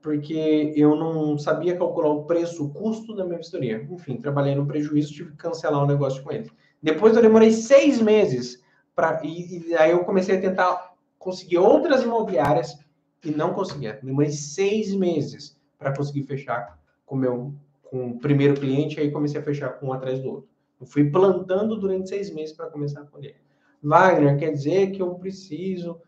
[0.00, 3.86] Porque eu não sabia calcular o preço, o custo da minha vistoria.
[3.90, 6.50] Enfim, trabalhei no prejuízo, tive que cancelar o negócio com eles.
[6.82, 8.62] Depois eu demorei seis meses
[8.94, 12.78] para e, e aí eu comecei a tentar conseguir outras imobiliárias
[13.24, 13.98] e não conseguia.
[14.02, 19.44] Demorei seis meses para conseguir fechar com, meu, com o primeiro cliente, aí comecei a
[19.44, 20.53] fechar com um atrás do outro.
[20.80, 23.36] Eu fui plantando durante seis meses para começar a colher.
[23.82, 26.00] Wagner, quer dizer que eu preciso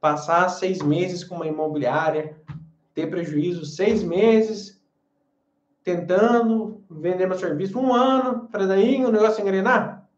[0.00, 2.38] passar seis meses com uma imobiliária,
[2.92, 4.82] ter prejuízo seis meses,
[5.82, 10.08] tentando vender meu serviço um ano, para daí o negócio engrenar?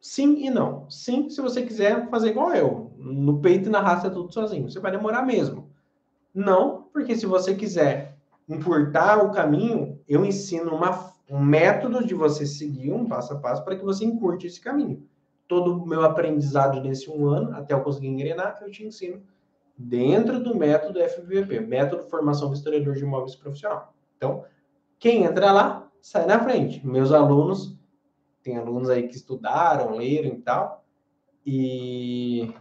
[0.00, 0.88] Sim e não.
[0.88, 4.70] Sim, se você quiser fazer igual eu, no peito e na raça tudo sozinho.
[4.70, 5.68] Você vai demorar mesmo.
[6.32, 8.16] Não, porque se você quiser
[8.48, 13.64] encurtar o caminho, eu ensino uma, um método de você seguir um passo a passo
[13.64, 15.06] para que você encurte esse caminho.
[15.48, 19.22] Todo o meu aprendizado nesse um ano, até eu conseguir engrenar, eu te ensino
[19.76, 23.94] dentro do método FVP, método Formação Historiador de Imóveis Profissional.
[24.16, 24.44] Então,
[24.98, 26.84] quem entra lá, sai na frente.
[26.86, 27.76] Meus alunos,
[28.42, 30.84] tem alunos aí que estudaram, leram e tal,
[31.44, 32.54] e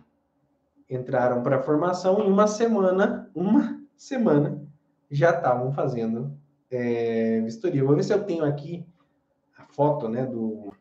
[0.89, 4.61] entraram para a formação em uma semana, uma semana,
[5.09, 6.38] já estavam fazendo
[6.76, 7.84] é, vistoria.
[7.84, 8.86] Vou ver se eu tenho aqui
[9.57, 10.73] a foto né, do,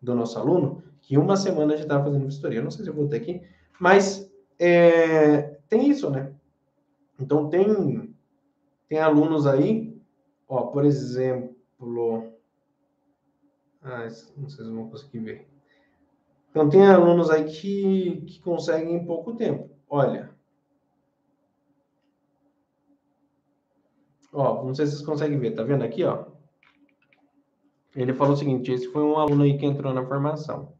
[0.00, 2.60] do nosso aluno, que uma semana já estava fazendo vistoria.
[2.60, 3.42] Eu não sei se eu vou ter aqui,
[3.78, 6.32] mas é, tem isso, né?
[7.18, 8.14] Então, tem,
[8.88, 10.00] tem alunos aí,
[10.48, 12.32] ó, por exemplo,
[13.82, 15.48] ah, não sei se vão conseguir ver.
[16.50, 19.70] Então, tem alunos aí que, que conseguem em pouco tempo.
[19.88, 20.31] Olha.
[24.32, 26.24] Ó, não sei se vocês conseguem ver, tá vendo aqui, ó?
[27.94, 30.72] Ele falou o seguinte: esse foi um aluno aí que entrou na formação.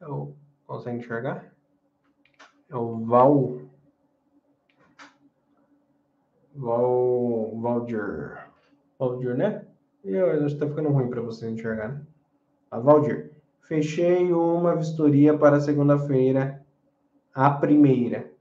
[0.00, 0.34] Eu,
[0.66, 1.54] consegue enxergar?
[2.70, 3.60] É o Val.
[6.54, 7.60] Val.
[7.60, 8.50] Valdir.
[8.98, 9.66] Valdir, né?
[10.02, 12.06] Eu acho que tá ficando ruim para vocês enxergar, né?
[12.70, 13.32] A Valdir.
[13.62, 16.62] Fechei uma vistoria para segunda-feira,
[17.32, 18.33] a primeira.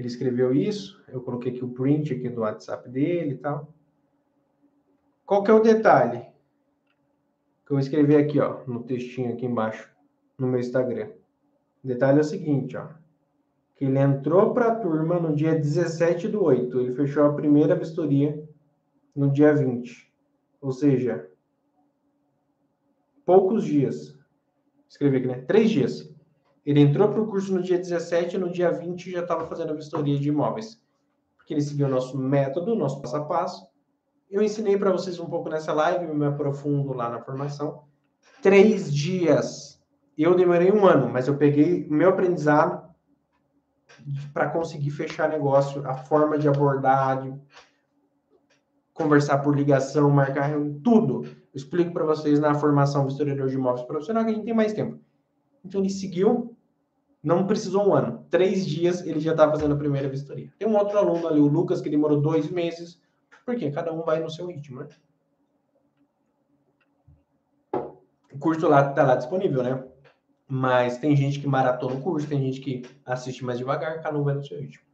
[0.00, 3.70] Ele escreveu isso, eu coloquei aqui o print aqui do WhatsApp dele e tal.
[5.26, 6.26] Qual que é o detalhe?
[7.66, 9.94] Que eu escrevi aqui, ó, no textinho aqui embaixo,
[10.38, 11.10] no meu Instagram.
[11.84, 12.88] O detalhe é o seguinte, ó.
[13.76, 16.80] Que ele entrou para a turma no dia 17 do 8.
[16.80, 18.42] Ele fechou a primeira vistoria
[19.14, 20.10] no dia 20.
[20.62, 21.28] Ou seja,
[23.26, 24.18] poucos dias
[24.88, 25.42] escrevi aqui, né?
[25.42, 26.09] Três dias.
[26.70, 29.72] Ele entrou para o curso no dia 17 e no dia 20 já estava fazendo
[29.72, 30.80] a vistoria de imóveis.
[31.36, 33.66] Porque ele seguiu o nosso método, o nosso passo a passo.
[34.30, 37.82] Eu ensinei para vocês um pouco nessa live, me aprofundo lá na formação.
[38.40, 39.82] Três dias.
[40.16, 42.88] Eu demorei um ano, mas eu peguei o meu aprendizado
[44.32, 47.34] para conseguir fechar negócio, a forma de abordar, de
[48.94, 50.52] conversar por ligação, marcar
[50.84, 51.24] tudo.
[51.24, 54.54] Eu explico para vocês na formação do historiador de imóveis profissional que a gente tem
[54.54, 55.00] mais tempo.
[55.64, 56.49] Então ele seguiu,
[57.22, 58.26] não precisou um ano.
[58.30, 60.52] Três dias ele já está fazendo a primeira vistoria.
[60.58, 63.00] Tem um outro aluno ali, o Lucas, que demorou dois meses,
[63.44, 64.88] porque cada um vai no seu ritmo, né?
[68.32, 69.84] O curso lá está lá disponível, né?
[70.48, 74.24] Mas tem gente que maratona o curso, tem gente que assiste mais devagar, cada um
[74.24, 74.84] vai no seu ritmo.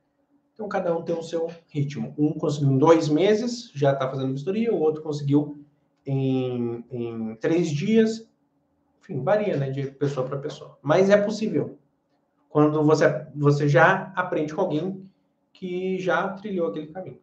[0.53, 2.14] Então, cada um tem o seu ritmo.
[2.18, 5.62] Um conseguiu em dois meses, já está fazendo vistoria, o outro conseguiu
[6.05, 8.27] em, em três dias.
[9.01, 10.79] Enfim, varia, né, de pessoa para pessoa.
[10.83, 11.79] Mas é possível.
[12.57, 15.07] Quando você, você já aprende com alguém
[15.52, 17.20] que já trilhou aquele caminho.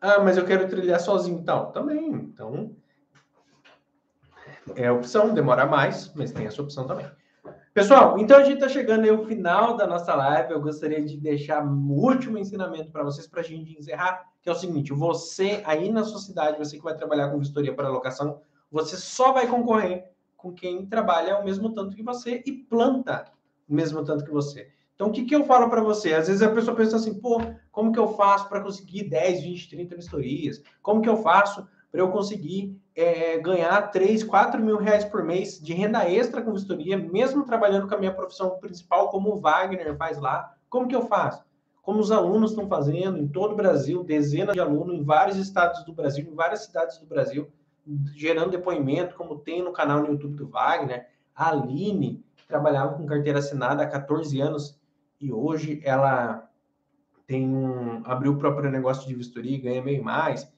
[0.00, 1.72] Ah, mas eu quero trilhar sozinho e tal.
[1.72, 2.08] Também.
[2.08, 2.70] Então,
[4.76, 7.04] é opção, demora mais, mas tem essa opção também.
[7.74, 10.52] Pessoal, então a gente está chegando ao final da nossa live.
[10.52, 14.52] Eu gostaria de deixar o último ensinamento para vocês, para a gente encerrar, que é
[14.52, 18.40] o seguinte: você aí na sua cidade, você que vai trabalhar com vistoria para locação,
[18.70, 23.24] você só vai concorrer com quem trabalha o mesmo tanto que você e planta
[23.72, 24.68] mesmo tanto que você.
[24.94, 26.12] Então, o que, que eu falo para você?
[26.12, 27.40] Às vezes a pessoa pensa assim, pô,
[27.72, 30.62] como que eu faço para conseguir 10, 20, 30 vistorias?
[30.82, 35.58] Como que eu faço para eu conseguir é, ganhar 3, 4 mil reais por mês
[35.58, 39.96] de renda extra com vistoria, mesmo trabalhando com a minha profissão principal, como o Wagner
[39.96, 40.54] faz lá.
[40.68, 41.42] Como que eu faço?
[41.82, 45.82] Como os alunos estão fazendo em todo o Brasil, dezenas de alunos em vários estados
[45.84, 47.50] do Brasil, em várias cidades do Brasil,
[48.14, 51.08] gerando depoimento, como tem no canal no YouTube do Wagner.
[51.34, 54.78] A Aline trabalhava com carteira assinada há 14 anos
[55.20, 56.50] e hoje ela
[57.26, 60.52] tem um, abriu o próprio negócio de vistoria e ganha meio mais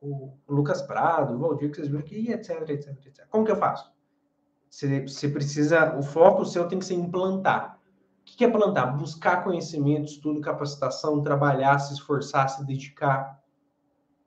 [0.00, 3.26] o Lucas Prado, o Valdir, que vocês viram aqui, etc, etc, etc.
[3.28, 3.90] Como que eu faço?
[4.68, 7.78] Você, você precisa, o foco seu tem que ser implantar.
[8.20, 8.86] O que é plantar?
[8.86, 13.42] Buscar conhecimento, estudo, capacitação, trabalhar, se esforçar, se dedicar.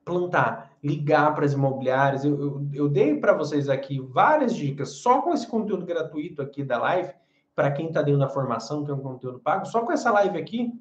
[0.04, 2.24] Plantar, ligar para as imobiliárias.
[2.24, 6.64] Eu, eu, eu dei para vocês aqui várias dicas, só com esse conteúdo gratuito aqui
[6.64, 7.12] da live,
[7.54, 10.38] para quem está dentro da formação, que é um conteúdo pago, só com essa live
[10.38, 10.72] aqui,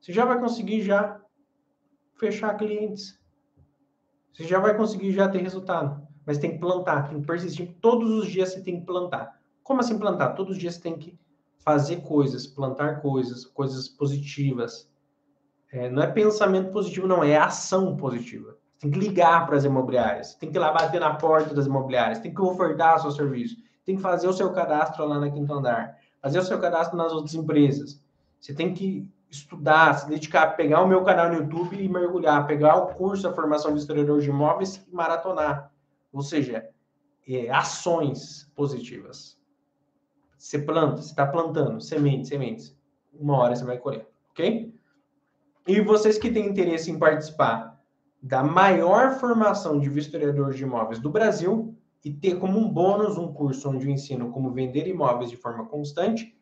[0.00, 1.20] você já vai conseguir já
[2.18, 3.18] fechar clientes
[4.36, 6.06] você já vai conseguir já ter resultado.
[6.26, 7.74] Mas tem que plantar, tem que persistir.
[7.80, 9.40] Todos os dias você tem que plantar.
[9.62, 10.34] Como assim plantar?
[10.34, 11.18] Todos os dias você tem que
[11.56, 14.90] fazer coisas, plantar coisas, coisas positivas.
[15.72, 18.58] É, não é pensamento positivo, não, é ação positiva.
[18.76, 21.66] Você tem que ligar para as imobiliárias, tem que ir lá bater na porta das
[21.66, 23.56] imobiliárias, tem que ofertar seu serviço,
[23.86, 27.12] tem que fazer o seu cadastro lá na quinto andar, fazer o seu cadastro nas
[27.12, 28.02] outras empresas.
[28.38, 32.76] Você tem que estudar, se dedicar, pegar o meu canal no YouTube e mergulhar, pegar
[32.76, 35.72] o curso da formação de historiador de imóveis e maratonar.
[36.12, 36.68] Ou seja,
[37.26, 39.38] é, ações positivas.
[40.36, 42.76] Você planta, você está plantando sementes, sementes.
[43.12, 44.74] Uma hora você vai colher, ok?
[45.66, 47.75] E vocês que têm interesse em participar
[48.22, 53.32] da maior formação de historiador de imóveis do Brasil e ter como um bônus um
[53.32, 56.36] curso onde eu ensino como vender imóveis de forma constante,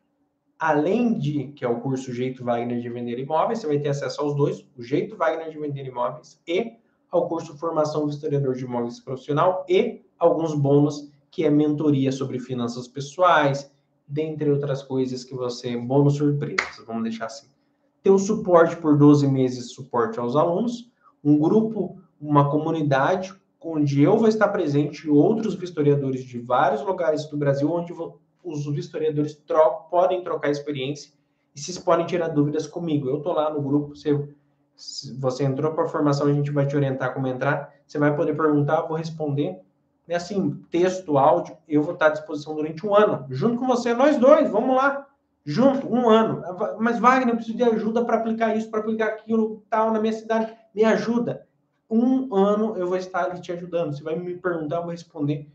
[0.59, 4.21] além de, que é o curso Jeito Wagner de Vender Imóveis, você vai ter acesso
[4.21, 6.75] aos dois, o Jeito Wagner de Vender Imóveis e
[7.11, 12.39] ao curso Formação do Historiador de Imóveis Profissional e alguns bônus, que é mentoria sobre
[12.39, 13.71] finanças pessoais,
[14.07, 17.49] dentre outras coisas que você, bônus surpresas, vamos deixar assim.
[18.03, 20.91] Ter o suporte por 12 meses, suporte aos alunos,
[21.25, 27.27] um grupo, uma comunidade, onde eu vou estar presente e outros vistoriadores de vários lugares
[27.27, 27.95] do Brasil, onde
[28.43, 31.11] os vistoriadores trocam, podem trocar experiência
[31.55, 33.09] e vocês podem tirar dúvidas comigo.
[33.09, 34.29] Eu estou lá no grupo, você,
[35.19, 37.73] você entrou para a formação, a gente vai te orientar como entrar.
[37.87, 39.59] Você vai poder perguntar, vou responder.
[40.07, 43.95] É assim, texto, áudio, eu vou estar à disposição durante um ano, junto com você,
[43.95, 45.07] nós dois, vamos lá,
[45.47, 46.43] junto, um ano.
[46.79, 50.13] Mas, Wagner, eu preciso de ajuda para aplicar isso, para aplicar aquilo, tal, na minha
[50.13, 50.55] cidade.
[50.75, 51.47] Me ajuda.
[51.91, 53.95] Um ano eu vou estar ali te ajudando.
[53.95, 55.49] Você vai me perguntar, eu vou responder.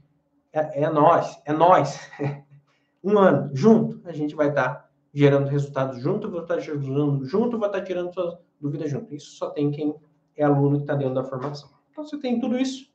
[0.53, 1.99] É, é nós, é nós.
[3.03, 7.67] um ano junto, a gente vai estar gerando resultados junto, vou estar gerando junto, vou
[7.67, 9.13] estar tirando suas dúvidas junto.
[9.13, 9.95] Isso só tem quem
[10.37, 11.69] é aluno que está dentro da formação.
[11.91, 12.89] Então, você tem tudo isso.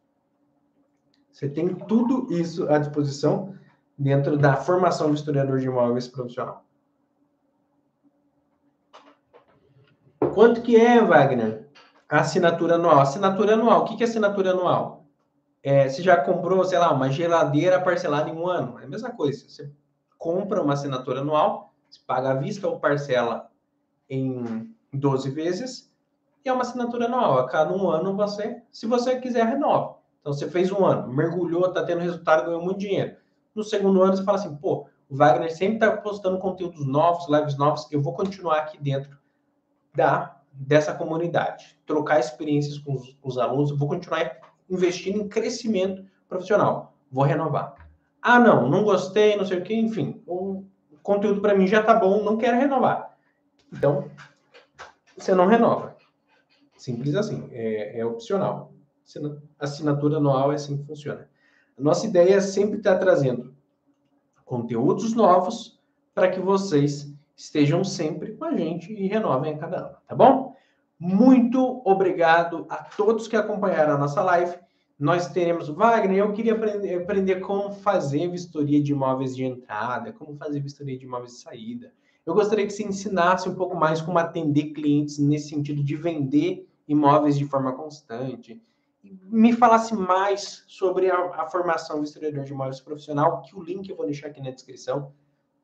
[1.31, 3.55] Você tem tudo isso à disposição
[3.99, 6.65] dentro da formação do historiador de imóveis profissional.
[10.33, 11.69] Quanto que é, Wagner?
[12.09, 13.01] Assinatura anual.
[13.01, 13.83] Assinatura anual.
[13.83, 15.07] O que é assinatura anual?
[15.63, 18.79] É, você já comprou, sei lá, uma geladeira parcelada em um ano.
[18.79, 19.49] É a mesma coisa.
[19.49, 19.73] Você
[20.19, 23.51] compra uma assinatura anual, se paga à vista ou parcela
[24.09, 25.93] em 12 vezes,
[26.45, 27.39] e é uma assinatura anual.
[27.39, 29.97] A cada um ano você, se você quiser, renova.
[30.21, 33.17] Então você fez um ano, mergulhou, está tendo resultado, ganhou muito dinheiro.
[33.55, 37.57] No segundo ano você fala assim, pô, o Wagner sempre está postando conteúdos novos, lives
[37.57, 39.19] novos, eu vou continuar aqui dentro
[39.95, 44.39] da dessa comunidade, trocar experiências com os, com os alunos, vou continuar
[44.71, 46.95] investindo em crescimento profissional.
[47.11, 47.75] Vou renovar.
[48.23, 50.65] Ah, não, não gostei, não sei o que, enfim, o
[51.03, 53.17] conteúdo para mim já tá bom, não quero renovar.
[53.73, 54.11] Então,
[55.17, 55.97] você não renova.
[56.77, 58.73] Simples assim, é, é opcional.
[59.59, 61.29] Assinatura anual é assim que funciona.
[61.79, 63.55] A nossa ideia é sempre estar trazendo
[64.45, 65.81] conteúdos novos
[66.15, 70.44] para que vocês estejam sempre com a gente e renovem a cada ano, tá bom?
[71.05, 74.57] Muito obrigado a todos que acompanharam a nossa live.
[74.99, 80.35] Nós teremos, Wagner, eu queria aprender, aprender como fazer vistoria de imóveis de entrada, como
[80.35, 81.93] fazer vistoria de imóveis de saída.
[82.25, 86.67] Eu gostaria que você ensinasse um pouco mais como atender clientes nesse sentido de vender
[86.89, 88.59] imóveis de forma constante.
[89.03, 93.97] Me falasse mais sobre a, a formação do de imóveis profissional, que o link eu
[93.97, 95.13] vou deixar aqui na descrição.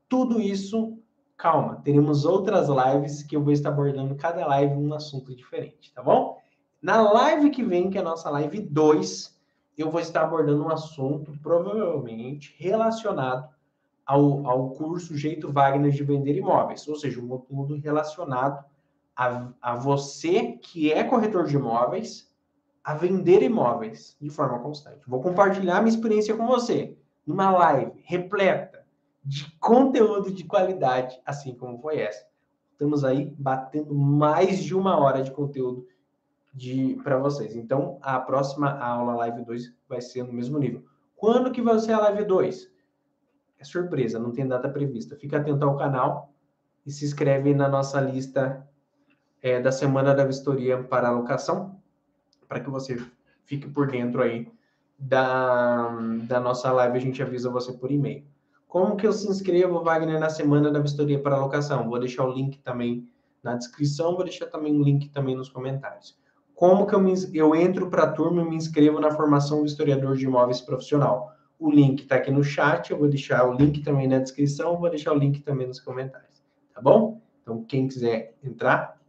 [0.06, 0.98] Tudo isso
[1.40, 6.02] calma, teremos outras lives que eu vou estar abordando cada live um assunto diferente, tá
[6.02, 6.38] bom?
[6.82, 9.40] Na live que vem, que é a nossa live 2,
[9.76, 13.48] eu vou estar abordando um assunto provavelmente relacionado
[14.04, 18.62] ao, ao curso Jeito Wagner de Vender Imóveis, ou seja, um conteúdo relacionado
[19.16, 22.30] a, a você que é corretor de imóveis
[22.84, 25.08] a vender imóveis de forma constante.
[25.08, 28.69] Vou compartilhar minha experiência com você numa live repleta
[29.24, 32.26] de conteúdo de qualidade, assim como foi essa.
[32.72, 35.86] Estamos aí batendo mais de uma hora de conteúdo
[36.52, 37.54] de para vocês.
[37.54, 40.84] Então, a próxima aula live 2 vai ser no mesmo nível.
[41.14, 42.70] Quando que vai ser a live 2?
[43.58, 45.16] É surpresa, não tem data prevista.
[45.16, 46.32] Fica atento ao canal
[46.86, 48.66] e se inscreve na nossa lista
[49.42, 51.78] é, da semana da vistoria para alocação,
[52.48, 52.96] para que você
[53.44, 54.50] fique por dentro aí
[54.98, 55.90] da,
[56.22, 56.96] da nossa live.
[56.96, 58.24] A gente avisa você por e-mail.
[58.70, 61.88] Como que eu se inscrevo, Wagner, na semana da vistoria para alocação?
[61.88, 63.04] Vou deixar o link também
[63.42, 66.16] na descrição, vou deixar também o link também nos comentários.
[66.54, 69.66] Como que eu, me, eu entro para a turma e me inscrevo na formação do
[69.66, 71.32] historiador de imóveis profissional?
[71.58, 74.88] O link está aqui no chat, eu vou deixar o link também na descrição, vou
[74.88, 76.40] deixar o link também nos comentários,
[76.72, 77.20] tá bom?
[77.42, 79.00] Então, quem quiser entrar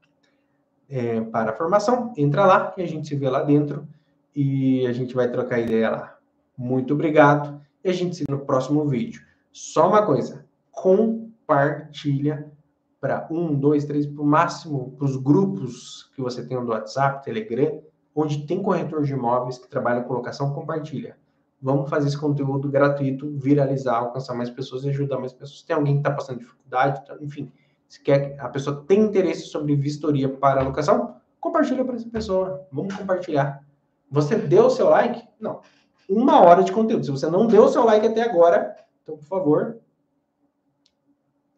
[0.89, 3.87] é, para a formação, entra lá e a gente se vê lá dentro
[4.35, 6.17] e a gente vai trocar ideia lá.
[6.57, 9.29] Muito obrigado e a gente se vê no próximo vídeo.
[9.51, 12.51] Só uma coisa, compartilha
[12.99, 17.23] para um, dois, três, para o máximo, para os grupos que você tem do WhatsApp,
[17.23, 17.81] Telegram,
[18.15, 21.17] onde tem corretor de imóveis que trabalha com locação, compartilha.
[21.61, 25.61] Vamos fazer esse conteúdo gratuito, viralizar, alcançar mais pessoas e ajudar mais pessoas.
[25.63, 27.51] Tem alguém que está passando dificuldade, tá, enfim,
[27.87, 32.65] se quer a pessoa tem interesse sobre vistoria para locação, compartilha para essa pessoa.
[32.71, 33.63] Vamos compartilhar.
[34.09, 35.27] Você deu o seu like?
[35.39, 35.61] Não.
[36.09, 37.03] Uma hora de conteúdo.
[37.03, 39.77] Se você não deu o seu like até agora, então, por favor,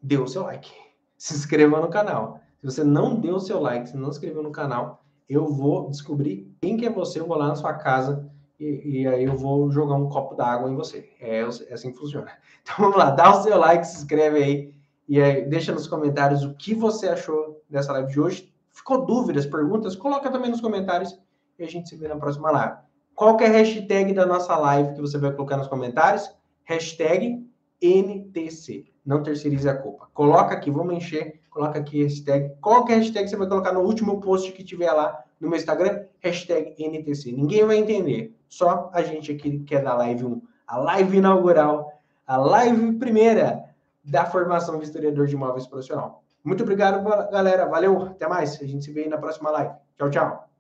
[0.02, 0.72] dê o seu like.
[1.18, 2.40] Se inscreva no canal.
[2.60, 5.90] Se você não deu o seu like, se não se inscreveu no canal, eu vou
[5.90, 8.30] descobrir quem que é você, eu vou lá na sua casa
[8.60, 11.10] e, e aí eu vou jogar um copo d'água em você.
[11.20, 12.32] É, é, assim que funciona.
[12.64, 14.74] Então vamos lá, dá o seu like, se inscreve aí
[15.08, 18.54] e aí deixa nos comentários o que você achou dessa live de hoje.
[18.72, 19.98] Ficou dúvidas, perguntas?
[19.98, 21.20] Coloca também nos comentários
[21.60, 22.78] e a gente se vê na próxima live.
[23.14, 26.34] Qual é a hashtag da nossa live que você vai colocar nos comentários?
[26.64, 27.46] Hashtag
[27.82, 28.86] NTC.
[29.06, 30.08] Não terceirize a culpa.
[30.14, 32.56] Coloca aqui, vamos encher, coloca aqui hashtag.
[32.62, 35.58] Qual que é hashtag você vai colocar no último post que tiver lá no meu
[35.58, 36.06] Instagram?
[36.20, 37.32] Hashtag NTC.
[37.32, 38.34] Ninguém vai entender.
[38.48, 40.42] Só a gente aqui que é da live 1.
[40.68, 41.92] A live inaugural,
[42.26, 43.66] a live primeira
[44.04, 46.24] da formação de historiador de imóveis profissional.
[46.44, 47.66] Muito obrigado, galera.
[47.66, 48.04] Valeu.
[48.04, 48.62] Até mais.
[48.62, 49.74] A gente se vê na próxima live.
[49.98, 50.53] Tchau, tchau.